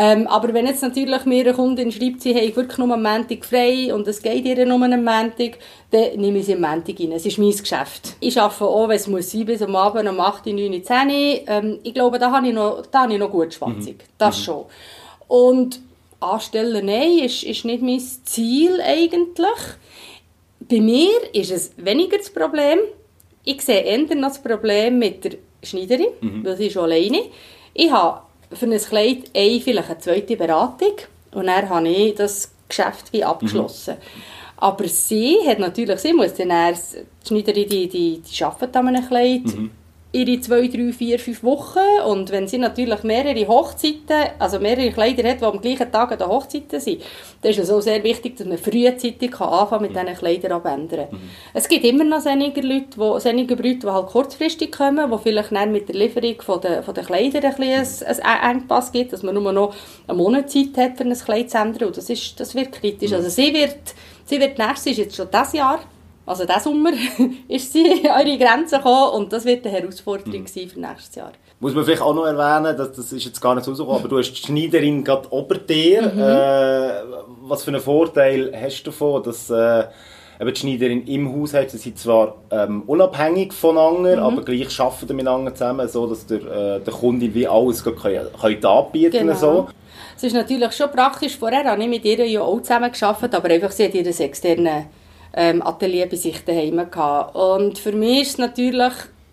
[0.00, 3.44] Ähm, aber wenn jetzt natürlich mir eine Kundin schreibt, sie hat wirklich nur am Montag
[3.44, 5.58] frei und es geht ihr nur am Montag,
[5.90, 7.10] dann nehme ich sie am Montag rein.
[7.10, 8.14] Es ist mein Geschäft.
[8.20, 11.10] Ich arbeite auch, wenn es muss sein, bis am Abend um 8, 9, 10
[11.48, 13.98] ähm, Ich glaube, da habe ich noch, da habe ich noch gut schwatzig.
[13.98, 14.12] Mhm.
[14.18, 14.42] Das mhm.
[14.44, 14.64] schon.
[15.26, 15.80] Und
[16.20, 19.48] anstellen, nein, ist, ist nicht mein Ziel eigentlich.
[20.60, 22.78] Bei mir ist es weniger das Problem.
[23.42, 26.44] Ich sehe eher noch das Problem mit der Schneiderin, mhm.
[26.44, 27.22] weil sie ist alleine.
[27.74, 30.94] Ich habe für ein Kleid eine, vielleicht eine zweite Beratung
[31.32, 33.94] und dann habe ich das Geschäft wie abgeschlossen.
[33.94, 34.22] Mhm.
[34.56, 38.88] Aber sie hat natürlich, sie muss dann erst, die Schneiderin, die, die, die arbeitet an
[38.88, 39.70] einem Kleid, mhm
[40.10, 41.78] ihre zwei, drei, vier, fünf Wochen.
[42.06, 46.18] Und wenn sie natürlich mehrere Hochzeiten, also mehrere Kleider hat, die am gleichen Tag an
[46.18, 47.02] den Hochzeiten sind,
[47.42, 51.08] dann ist es auch sehr wichtig, dass man frühzeitig kann anfangen mit diesen Kleidern abändern.
[51.10, 51.30] Mhm.
[51.52, 55.52] Es gibt immer noch einige Leute, die, einige Leute, die halt kurzfristig kommen, die vielleicht
[55.52, 59.22] dann mit der Lieferung von der, von der Kleider ein bisschen einen Engpass gibt, dass
[59.22, 59.74] man nur noch
[60.06, 61.88] einen Monat Zeit hat, für ein Kleid zu ändern.
[61.88, 63.10] Und das, ist, das wird kritisch.
[63.10, 63.16] Mhm.
[63.16, 63.76] Also sie wird,
[64.24, 65.80] sie wird nächstes, ist jetzt schon dieses Jahr,
[66.28, 66.90] also diesen Sommer
[67.48, 70.46] ist sie an ihre Grenzen gekommen und das wird eine Herausforderung mhm.
[70.46, 71.32] sein für nächstes Jahr.
[71.60, 74.08] Muss man vielleicht auch noch erwähnen, dass das ist jetzt gar nicht so rausgekommen, aber
[74.08, 76.02] du hast die Schneiderin gerade ober dir.
[76.02, 76.20] Mhm.
[76.20, 76.90] Äh,
[77.48, 79.84] was für einen Vorteil hast du davon, dass äh,
[80.40, 81.70] die Schneiderin im Haus hat?
[81.70, 84.22] Sie sind zwar ähm, unabhängig voneinander, mhm.
[84.22, 87.96] aber gleich arbeiten miteinander zusammen, so dass der, äh, der Kunde wie alles können,
[88.40, 89.34] können anbieten genau.
[89.34, 89.68] so.
[90.16, 91.36] Es ist natürlich schon praktisch.
[91.36, 94.86] Vorher habe ich mit ihr ja auch zusammen gearbeitet, aber einfach sie hat ihr externen
[95.34, 97.34] ähm, Atelier bei sich daheim gehabt.
[97.36, 98.92] Und für mich war es natürlich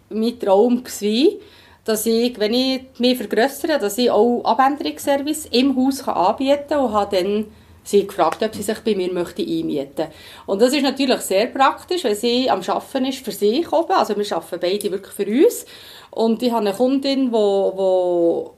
[0.09, 1.39] mein Traum, gewesen,
[1.83, 6.85] dass ich, wenn ich mich vergrößere, dass ich auch Abänderungsservice im Haus kann anbieten kann
[6.85, 7.45] und habe dann
[7.83, 10.07] sie gefragt, ob sie sich bei mir möchte einmieten
[10.47, 14.17] Und das ist natürlich sehr praktisch, weil sie am Arbeiten ist für sich oben, also
[14.17, 15.65] wir arbeiten beide wirklich für uns.
[16.09, 18.49] Und ich habe eine Kundin, die, die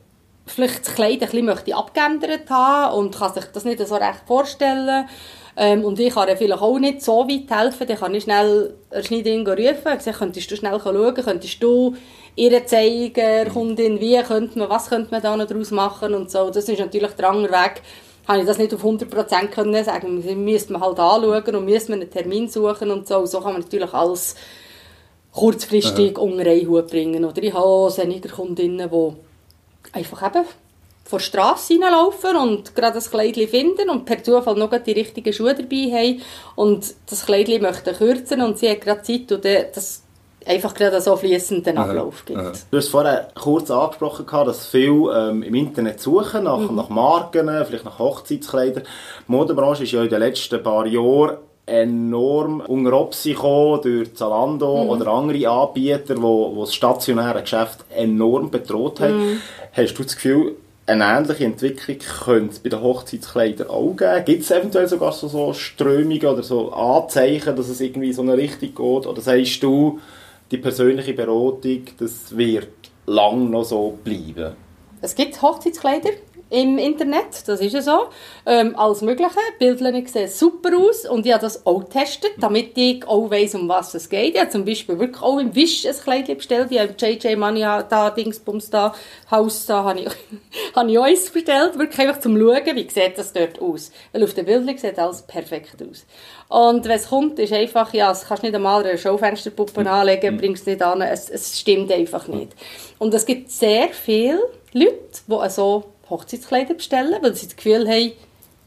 [0.45, 5.07] vielleicht das Kleid ein bisschen abgeändert haben und kann sich das nicht so recht vorstellen.
[5.59, 8.75] Ähm, und ich kann ihr vielleicht auch nicht so weit helfen, dann kann ich schnell
[8.91, 11.95] eine Schneiderin rufen und sagen, könntest du schnell schauen, könntest du
[12.35, 16.51] ihr zeigen, Kundin, wie könnte man, was könnte man da noch daraus machen und so.
[16.51, 17.81] Das ist natürlich der andere Weg,
[18.27, 20.43] habe ich das nicht auf 100% können sagen.
[20.43, 23.25] Müsste man halt anschauen und müsste man einen Termin suchen und so.
[23.25, 24.35] So kann man natürlich alles
[25.31, 27.25] kurzfristig unter einen Hut bringen.
[27.25, 30.45] Oder ich habe auch einige Kundinnen, die einfach eben
[31.07, 35.31] vor der Straße hineinlaufen und gerade das Kleidchen finden und per Zufall noch die richtigen
[35.31, 36.21] Schuhe dabei haben
[36.55, 40.03] und das Kleidchen möchten kürzen und sie hat gerade Zeit und das
[40.45, 42.39] einfach gerade so fließenden Ablauf gibt.
[42.39, 42.51] Aha.
[42.71, 46.75] Du hast vorher kurz angesprochen, dass viele ähm, im Internet suchen nach, mhm.
[46.75, 48.83] nach Marken, vielleicht nach Hochzeitskleidern.
[48.83, 54.83] Die Modebranche ist ja in den letzten paar Jahren enorm unter Opsi gekommen durch Zalando
[54.83, 54.89] mhm.
[54.89, 59.31] oder andere Anbieter, die, die das stationäre Geschäft enorm bedroht haben.
[59.31, 59.41] Mhm.
[59.73, 60.55] Hast du das Gefühl,
[60.87, 64.25] eine ähnliche Entwicklung könnte es bei den Hochzeitskleidern auch geben.
[64.25, 68.37] Gibt es eventuell sogar so, so Strömungen oder so Anzeichen, dass es irgendwie so eine
[68.37, 69.07] Richtung geht?
[69.07, 69.99] Oder sagst du,
[70.49, 72.69] die persönliche Beratung, das wird
[73.05, 74.55] lang noch so bleiben?
[75.01, 76.11] Es gibt Hochzeitskleider,
[76.49, 78.07] im Internet, das ist ja so.
[78.45, 79.31] Ähm, alles Mögliche.
[79.59, 83.67] Bilder sehen super aus und ich habe das auch getestet, damit ich auch weiss, um
[83.67, 84.35] was es geht.
[84.35, 86.67] Ich habe zum Beispiel wirklich auch im Wisch ein Kleid bestellt.
[86.71, 88.93] Ich habe JJ Money da, Dingsbums da,
[89.29, 90.07] Haus da, habe ich,
[90.75, 91.77] habe ich auch eins bestellt.
[91.77, 93.91] Wirklich einfach zum Schauen, wie sieht das dort aus.
[94.13, 96.05] Weil auf den Bildern sieht alles perfekt aus.
[96.47, 99.87] Und wenn es kommt, ist einfach, ja, es kannst nicht einmal eine Schaufensterpuppe mhm.
[99.87, 100.39] anlegen, mhm.
[100.39, 102.53] bringst es nicht an, es, es stimmt einfach nicht.
[102.99, 104.39] Und es gibt sehr viele
[104.73, 104.95] Leute,
[105.27, 108.11] die so Hochzeitskleider bestellen, weil sie das Gefühl haben,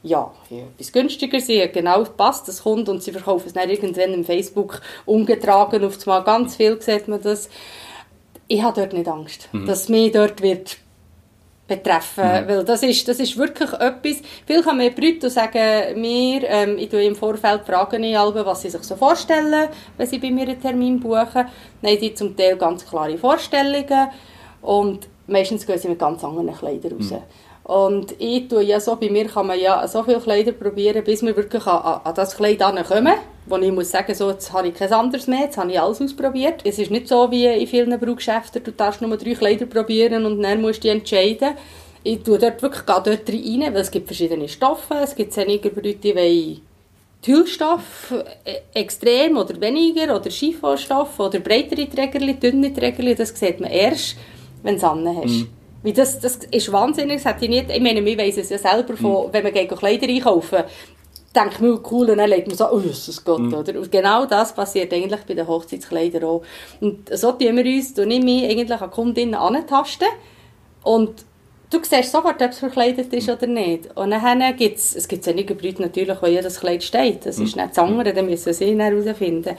[0.02, 4.14] ja, etwas günstiger, sie haben genau passt, das kommt und sie verkaufen es dann irgendwann
[4.14, 7.50] im Facebook umgetragen, auf einmal ganz viel sieht man das.
[8.48, 9.66] Ich habe dort nicht Angst, mhm.
[9.66, 10.78] dass mich dort wird
[11.70, 12.48] betreffen, mhm.
[12.48, 16.88] weil das ist, das ist wirklich etwas, viel kann mir Brüder sagen, mir, ähm, ich
[16.88, 20.48] tue im Vorfeld fragen ich alle, was sie sich so vorstellen, wenn sie bei mir
[20.48, 21.46] einen Termin buchen,
[21.82, 24.08] dann haben die zum Teil ganz klare Vorstellungen
[24.62, 27.10] und meistens gehen sie mit ganz anderen Kleidern raus.
[27.10, 27.22] Mhm.
[27.64, 31.22] Und ich tue ja so, bei mir kann man ja so viele Kleider probieren, bis
[31.22, 33.14] wir wirklich an, an das Kleid kommen,
[33.46, 36.00] wo ich muss sagen, so, jetzt habe ich kein anderes mehr, jetzt habe ich alles
[36.00, 36.62] ausprobiert.
[36.64, 40.42] Es ist nicht so wie in vielen Brauchgeschäften, du darfst nur drei Kleider probieren und
[40.42, 41.54] dann musst du dich entscheiden.
[42.02, 45.94] Ich tue dort wirklich dort rein, weil es gibt verschiedene Stoffe, es gibt einige Leute,
[45.94, 46.60] die wollen
[47.22, 48.14] Tüllstoff
[48.44, 54.16] äh, extrem oder weniger oder Chiffonstoff oder breitere Trägerli, dünne Trägerli, das sieht man erst,
[54.62, 54.84] wenn du es
[55.16, 55.40] hast.
[55.40, 55.48] Mm.
[55.82, 58.58] Weil das, das ist wahnsinnig, das hätte ich nicht, ich meine, wir weiss es ja
[58.58, 59.32] selber, von, mhm.
[59.32, 60.64] wenn wir Kleider einkaufen,
[61.34, 63.54] denkt man, cool, und dann legt man so, oh Jesus Gott, mhm.
[63.54, 63.78] oder?
[63.78, 66.42] Und genau das passiert eigentlich bei den Hochzeitskleidern auch.
[66.80, 70.08] Und so tun wir uns, du ich mich eigentlich an Kundinnen antasten
[70.82, 71.24] und
[71.70, 73.96] du siehst sofort, ob es verkleidet ist oder nicht.
[73.96, 77.56] Und dann gibt es, es gibt einige Leute natürlich, wo jedes Kleid steht, das ist
[77.56, 77.62] mhm.
[77.62, 79.56] nicht das andere, dann müssen sie herausfinden.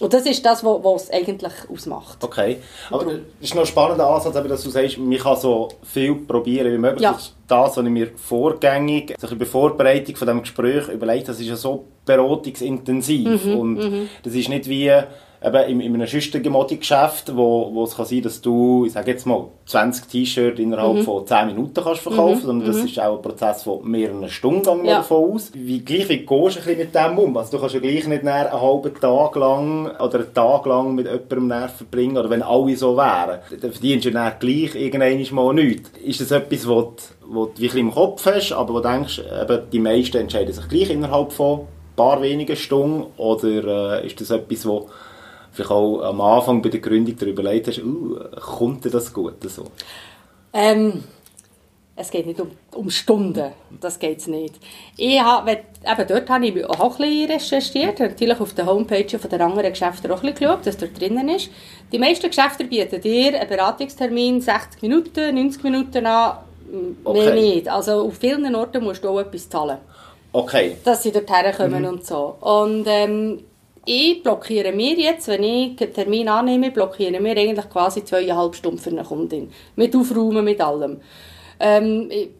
[0.00, 2.18] Und das ist das, was es eigentlich ausmacht.
[2.22, 2.58] Okay.
[2.90, 6.72] Aber das ist noch ein spannender Ansatz, dass du sagst, man kann so viel probieren
[6.72, 7.02] wie möglich.
[7.02, 7.18] Ja.
[7.46, 11.56] Das was ich mir vorgängig, also bei Vorbereitung von diesem Gespräch überlegt das ist ja
[11.56, 13.44] so beratungsintensiv.
[13.44, 14.08] Mhm, und mhm.
[14.22, 14.90] das ist nicht wie
[15.42, 19.10] eben in, in einem schüchternen Modegeschäft, wo, wo es kann sein, dass du, ich sage
[19.10, 21.02] jetzt mal, 20 T-Shirts innerhalb mhm.
[21.02, 22.46] von 10 Minuten kannst verkaufen, mhm.
[22.46, 22.86] sondern das mhm.
[22.86, 24.98] ist auch ein Prozess von mehreren Stunden, gehen ja.
[24.98, 25.50] davon aus.
[25.54, 27.36] Wie gleich wie gehst du mit dem um?
[27.36, 31.06] Also du kannst ja gleich nicht einen halben Tag lang oder einen Tag lang mit
[31.06, 35.54] jemandem Nerv verbringen, oder wenn alle so wären, dann verdienst du dann gleich irgendwann mal
[35.54, 35.90] nichts.
[36.04, 39.62] Ist das etwas, was du, was du im Kopf hast, aber wo du denkst, eben,
[39.72, 44.30] die meisten entscheiden sich gleich innerhalb von ein paar wenigen Stunden, oder äh, ist das
[44.30, 44.84] etwas, was
[45.52, 49.34] vielleicht auch am Anfang bei der Gründung darüber überlegt hast, uh, kommt dir das gut
[49.48, 49.64] so?
[50.52, 51.04] Ähm,
[52.00, 54.54] es geht nicht um, um Stunden, das geht es nicht.
[54.96, 59.30] Ich habe, eben dort habe ich auch ein bisschen recherchiert, natürlich auf der Homepage von
[59.30, 61.50] der anderen Geschäfte auch ein bisschen geschaut, was dort drinnen ist.
[61.92, 66.38] Die meisten Geschäfte bieten dir einen Beratungstermin 60 Minuten, 90 Minuten an,
[67.04, 67.18] okay.
[67.18, 67.68] mehr nicht.
[67.68, 69.78] Also auf vielen Orten musst du auch etwas zahlen.
[70.32, 70.76] Okay.
[70.84, 71.88] Dass sie dort herkommen mhm.
[71.88, 72.36] und so.
[72.40, 73.40] Und ähm,
[73.84, 78.78] ich blockiere mir jetzt, wenn ich einen Termin annehme, blockiere mir eigentlich quasi zweieinhalb Stunden
[78.78, 79.50] für eine Kundin.
[79.76, 81.00] Mit Aufräumen, mit allem.
[81.58, 82.30] Ähm, ich,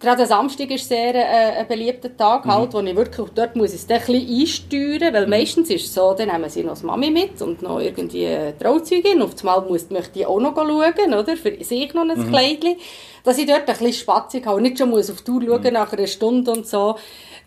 [0.00, 2.52] gerade Samstag ist sehr äh, ein beliebter Tag, mhm.
[2.52, 5.30] halt, wo ich wirklich, dort muss ich es ein bisschen einsteuern, weil mhm.
[5.30, 8.58] meistens ist es so, dann nehmen sie noch das Mami mit und noch irgendwie eine
[8.58, 12.30] Trauzeugin, auf einmal muss, möchte ich auch noch schauen, oder, für sich noch ein mhm.
[12.30, 12.76] Kleidchen,
[13.22, 15.62] dass ich dort ein bisschen spatzig habe und nicht schon muss auf die Tour schauen
[15.62, 15.72] mhm.
[15.72, 16.96] nach einer Stunde und so.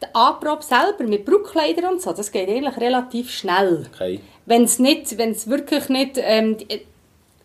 [0.03, 3.85] Die Anprobe selber mit Brautkleidern und so, das geht eigentlich relativ schnell.
[3.93, 4.19] Okay.
[4.45, 6.57] Wenn es nicht, wenn es wirklich nicht, ähm,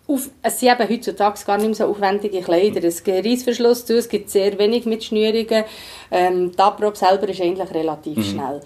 [0.09, 2.83] auf, es sind eben heutzutage gar nicht mehr so aufwendige Kleider.
[2.83, 5.65] Es gibt Reissverschluss zu, es gibt sehr wenig mit Schnürungen.
[6.11, 8.23] Ähm, die Abprobe selber ist eigentlich relativ mhm.
[8.23, 8.61] schnell.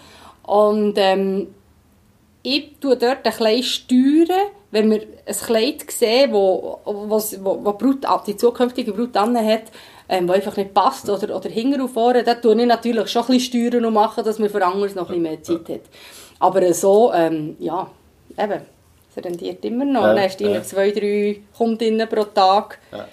[0.45, 1.49] Und ähm,
[2.43, 7.73] ich tue dort ein Kleid steuern, wenn wir ein Kleid sehen, wo, wo, wo, wo
[7.73, 9.65] Brut, die zukünftige Brut hat,
[10.13, 13.29] ähm, wo einfach nicht passt oder, oder hinten vorne, dann tue ich natürlich schon ein
[13.29, 15.89] bisschen steuern und machen, dass man für anderes noch ein bisschen mehr Zeit hat.
[16.39, 17.89] Aber so, ähm, ja,
[18.39, 18.61] eben,
[19.15, 20.03] es rendiert immer noch.
[20.03, 22.79] Ja, dann hast du immer zwei, drei Kundinnen pro Tag.
[22.93, 23.09] Ja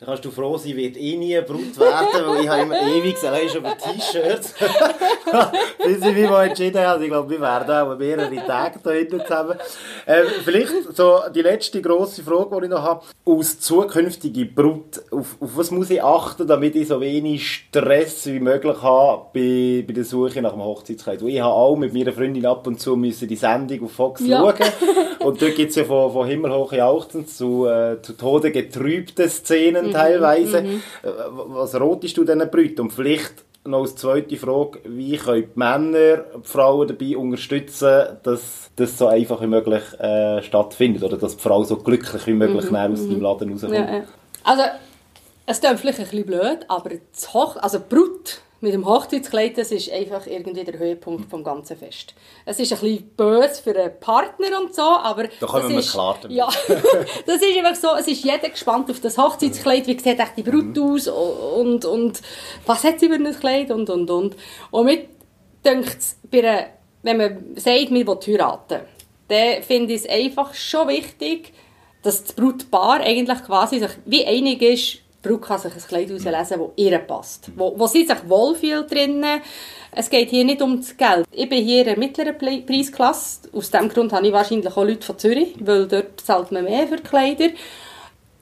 [0.00, 3.22] dann kannst du froh sein, wird eh nie Brut werden, weil ich habe immer ewig
[3.22, 4.54] allein schon bei T-Shirts.
[5.84, 9.20] Bis ich mich mal entschieden habe, ich glaube, wir werden auch mehrere Tage da hinten
[9.20, 9.58] zusammen.
[10.06, 13.04] Ähm, vielleicht so die letzte grosse Frage, die ich noch habe.
[13.26, 18.40] Aus zukünftige Brut, auf, auf was muss ich achten, damit ich so wenig Stress wie
[18.40, 21.20] möglich habe bei, bei der Suche nach einem Hochzeitskleid?
[21.20, 24.38] Ich habe auch mit meiner Freundin ab und zu müssen die Sendung auf Fox ja.
[24.38, 24.54] schauen.
[25.18, 29.89] Und dort gibt es ja von, von himmelhoch jauchzend zu, äh, zu Tode getrübten Szenen
[29.90, 30.62] mhm, teilweise.
[30.62, 30.82] Mhm.
[31.02, 32.82] Was rotest du diesen Brüten?
[32.82, 38.70] Und vielleicht noch als zweite Frage, wie können die Männer die Frauen dabei unterstützen, dass
[38.76, 42.70] das so einfach wie möglich äh, stattfindet oder dass die Frau so glücklich wie möglich
[42.70, 43.20] mhm, aus dem mhm.
[43.20, 43.74] Laden rauskommt?
[43.74, 44.02] Ja, ja.
[44.44, 44.62] Also,
[45.50, 49.72] es klingt vielleicht ein bisschen blöd, aber das Hoch also Brut mit dem Hochzeitskleid, das
[49.72, 52.14] ist einfach irgendwie der Höhepunkt vom ganzen Fest.
[52.44, 55.92] Es ist ein bisschen böse für einen Partner und so, aber da kommen wir ist,
[55.92, 56.36] klar damit.
[56.36, 56.46] Ja,
[57.26, 60.42] das ist einfach so, es ist jeder gespannt auf das Hochzeitskleid, wie sieht echt die
[60.42, 60.82] Brut mhm.
[60.82, 62.20] aus und, und
[62.66, 64.36] was hat sie für ein Kleid und, und, und.
[64.70, 65.06] Und mir
[65.64, 65.98] denkt
[66.30, 68.80] wenn man sagt, man will heiraten,
[69.28, 71.54] dann finde ich es einfach schon wichtig,
[72.02, 76.10] dass das Brutpaar eigentlich quasi sich wie einig ist, Die Brut kann sich ein Kleid
[76.10, 77.50] auslesen, das ihr passt.
[77.54, 79.40] Wo, wo sie sich wohlfühlt drinnen.
[79.92, 81.26] Es geht hier nicht um das Geld.
[81.30, 83.50] Ich bin hier in einer mittleren Preisklasse.
[83.52, 86.86] Aus diesem Grund habe ich wahrscheinlich auch Leute von Zürich, weil dort zahlt man mehr
[86.86, 87.48] für die Kleider.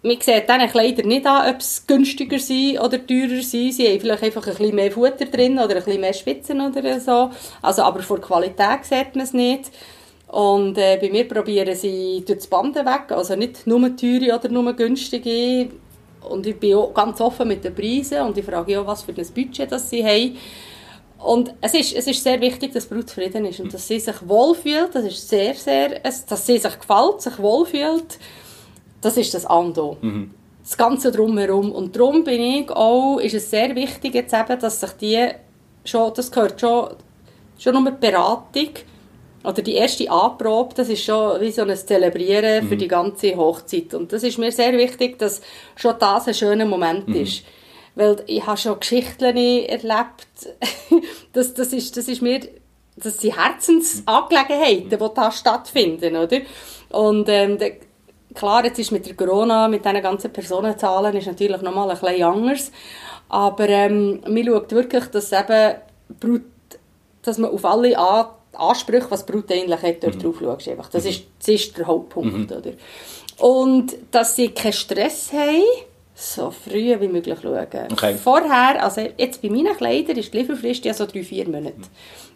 [0.03, 3.73] Man sieht diese Kleider nicht an, ob sie günstiger sind oder teurer sind.
[3.73, 7.01] Sie haben vielleicht einfach ein bisschen mehr Futter drin oder ein bisschen mehr Spitzen oder
[7.01, 7.31] so.
[7.61, 9.73] Also, aber von der Qualität sieht man es nicht.
[10.29, 14.49] Und äh, bei mir probieren sie durch das Banden weg, also nicht nur teure oder
[14.51, 15.71] nur günstige.
[16.29, 19.13] Und ich bin auch ganz offen mit den Preisen und ich frage auch, was für
[19.13, 20.37] ein Budget das sie haben.
[21.19, 23.99] Und es ist, es ist sehr wichtig, dass die Brut zufrieden ist und dass sie
[23.99, 24.95] sich wohlfühlt.
[24.95, 28.19] Das ist sehr, sehr, dass sie sich gefällt, sich wohlfühlt.
[29.01, 29.97] Das ist das Ando.
[30.01, 30.33] Mhm.
[30.63, 31.73] Das Ganze drumherum.
[31.73, 35.29] Und darum bin ich auch, ist es sehr wichtig jetzt eben, dass sich die
[35.85, 36.91] schon, das gehört schon,
[37.59, 38.71] schon nur die Beratung
[39.45, 42.69] oder die erste Anprobe, das ist schon wie so ein Zelebrieren mhm.
[42.69, 43.95] für die ganze Hochzeit.
[43.95, 45.41] Und das ist mir sehr wichtig, dass
[45.77, 47.23] schon das ein schöner Moment mhm.
[47.23, 47.45] ist.
[47.95, 50.27] Weil ich habe schon Geschichten erlebt,
[51.33, 52.41] das, das, ist, das ist mir,
[52.97, 56.39] das sind Herzensangelegenheiten, die da stattfinden, oder?
[56.91, 57.59] Und ähm,
[58.35, 62.23] klar, jetzt ist mit der Corona, mit diesen ganzen Personenzahlen, ist natürlich nochmal ein bisschen
[62.23, 62.73] anders.
[63.29, 65.77] Aber ähm, man schaut wirklich, dass eben
[67.23, 70.21] dass man auf alle Art Ansprüche, was Brut eigentlich hat, dort mhm.
[70.21, 70.69] drauf schaust.
[70.69, 70.89] Einfach.
[70.91, 72.51] Das, ist, das ist der Hauptpunkt.
[72.51, 72.57] Mhm.
[72.57, 72.73] Oder?
[73.39, 75.63] Und dass sie keinen Stress haben,
[76.15, 77.67] so früh wie möglich schauen.
[77.93, 78.17] Okay.
[78.17, 81.79] Vorher, also jetzt bei meinen Kleidern ist die Lieferfrist ja so drei, vier Monate.
[81.79, 81.85] Mhm.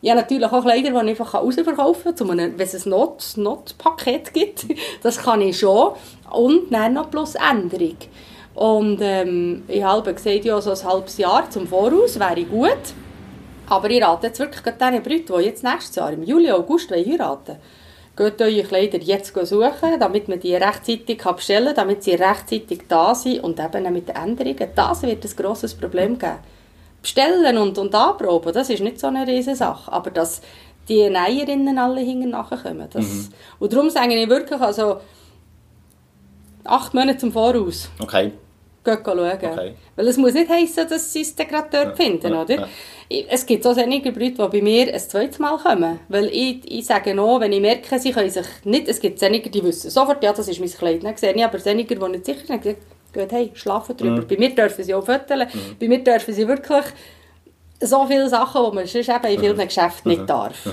[0.01, 4.33] Ich habe natürlich auch Kleider, die ich einfach rausverkaufen kann, wenn es ein Not Notpaket
[4.33, 4.67] gibt.
[5.03, 5.95] Das kann ich schon.
[6.31, 7.97] Und dann noch plus Änderung.
[8.55, 12.71] Und ähm, ich habe gesagt, ja, so ein halbes Jahr zum Voraus wäre gut.
[13.73, 16.91] Aber ich rate jetzt wirklich gerade diesen Brüten, die jetzt nächstes Jahr, im Juli, August
[16.91, 17.57] heiraten
[18.15, 23.15] Geht eure Kleider jetzt suchen, damit man die rechtzeitig bestellen kann, damit sie rechtzeitig da
[23.15, 24.69] sind und eben mit den Änderungen.
[24.75, 26.37] Das wird ein grosses Problem geben.
[27.01, 29.91] Bestellen und, und anproben, das ist nicht so eine riesige Sache.
[29.91, 30.43] Aber dass
[30.91, 32.89] die Näherinnen alle hinten nachkommen.
[32.93, 33.29] Das, mhm.
[33.59, 35.01] Und darum sage ich wirklich, also
[36.65, 37.89] acht Monate zum Voraus.
[37.99, 38.33] Okay.
[38.85, 39.19] Gehen schauen.
[39.19, 39.75] Okay.
[39.97, 42.05] Weil es muss nicht heissen, dass sie es dann gerade dort ja.
[42.05, 42.55] finden, oder?
[42.55, 42.69] Ja.
[43.29, 46.01] Es gibt auch einige Leute, die bei mir ein zweites Mal kommen.
[46.09, 48.89] Weil ich, ich sage noch, wenn ich merke, sie können sich nicht...
[48.89, 51.05] Es gibt einige, die wissen sofort, ja, das ist mein Kleid.
[51.05, 52.77] Dann sehe ich aber einige, die nicht sicher sind, gehen,
[53.31, 54.23] hey, schlafen drüber.
[54.23, 54.27] Mhm.
[54.27, 55.49] Bei mir dürfen sie auch föteln.
[55.53, 55.77] Mhm.
[55.79, 56.85] Bei mir dürfen sie wirklich
[57.81, 59.67] so viele Sachen, die man sonst eben in vielen mhm.
[59.67, 60.27] Geschäften nicht mhm.
[60.27, 60.69] darf.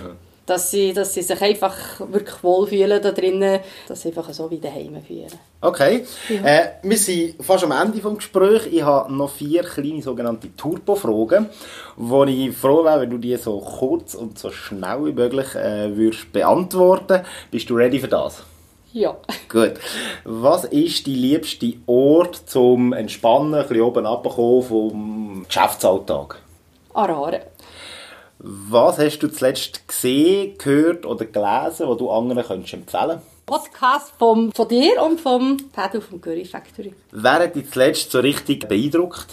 [0.49, 4.57] Dass sie, dass sie sich einfach wirklich wohlfühlen da drinnen, dass sie einfach so wie
[4.57, 5.31] daheim fühlen.
[5.61, 6.43] Okay, ja.
[6.43, 8.65] äh, wir sind fast am Ende des Gesprächs.
[8.65, 11.49] Ich habe noch vier kleine sogenannte Turbo-Fragen,
[11.97, 15.95] wo ich froh wäre, wenn du die so kurz und so schnell wie möglich äh,
[15.95, 17.21] würdest beantworten.
[17.51, 18.43] Bist du ready für das?
[18.91, 19.17] Ja.
[19.49, 19.73] Gut.
[20.23, 26.39] Was ist dein liebster Ort zum Entspannen, ein bisschen oben runterkommen vom Geschäftsalltag?
[26.95, 27.41] Arare.
[28.41, 34.51] Was hast du zuletzt gesehen, gehört oder gelesen, was du anderen könntest empfehlen Podcast vom,
[34.53, 36.93] von dir und vom Pedro vom Curry Factory.
[37.11, 39.27] Wer hat dich zuletzt so richtig beeindruckt?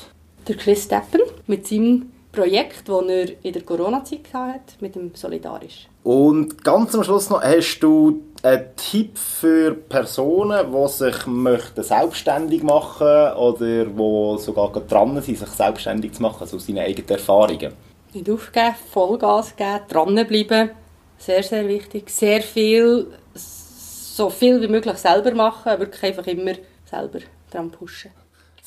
[0.49, 5.87] Der Chris Steppen mit seinem Projekt, das er in der Corona-Zeit hatte, mit dem Solidarisch.
[6.03, 12.63] Und ganz am Schluss noch, hast du einen Tipp für Personen, die sich möchten selbstständig
[12.65, 17.73] machen oder die sogar dran sind, sich selbstständig zu machen, also aus seinen eigenen Erfahrungen?
[18.17, 20.71] Nicht aufgeben, Vollgas geben, dranbleiben.
[21.19, 22.09] Sehr, sehr wichtig.
[22.09, 25.79] Sehr viel, so viel wie möglich selber machen.
[25.79, 26.55] Wirklich einfach immer
[26.87, 27.19] selber
[27.51, 28.11] dran pushen.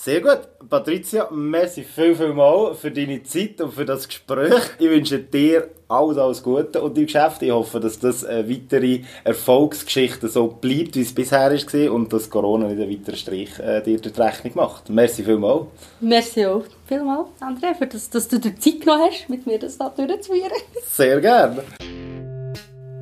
[0.01, 0.39] Sehr gut.
[0.69, 4.53] Patricia, merci viel, viel mal für deine Zeit und für das Gespräch.
[4.79, 7.41] Ich wünsche dir alles, alles Gute und im Geschäft.
[7.41, 12.29] Ich hoffe, dass das eine weitere Erfolgsgeschichte so bleibt, wie es bisher war und dass
[12.29, 14.89] Corona nicht einen weiteren Strich äh, dir durch die Rechnung macht.
[14.89, 15.67] Merci viel mal.
[15.99, 19.77] Merci auch vielmals, André, für das, dass du dir Zeit genommen hast, mit mir das
[19.77, 20.49] da durchzuführen.
[20.87, 21.61] Sehr gerne.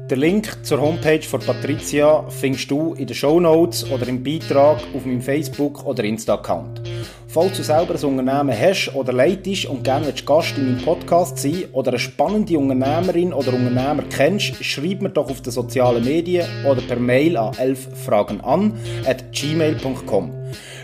[0.10, 4.78] Den Link zur Homepage von Patricia findest du in den Show Notes oder im Beitrag
[4.96, 6.82] auf meinem Facebook- oder Insta-Account.
[7.28, 11.66] Falls du selber ein Unternehmen hast oder leitest und gerne Gast in meinem Podcast sein
[11.74, 16.82] oder eine spannende Unternehmerin oder Unternehmer kennst, schreib mir doch auf den sozialen Medien oder
[16.82, 20.32] per Mail an 11 Fragen an at gmail.com.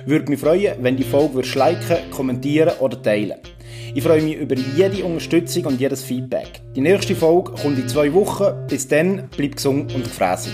[0.05, 3.39] Würde mich freuen, wenn die Folge würdest liken, kommentieren oder teilen.
[3.95, 6.61] Ich freue mich über jede Unterstützung und jedes Feedback.
[6.75, 8.65] Die nächste Folge kommt in zwei Wochen.
[8.67, 10.53] Bis dann, bleib gesund und gefräßig.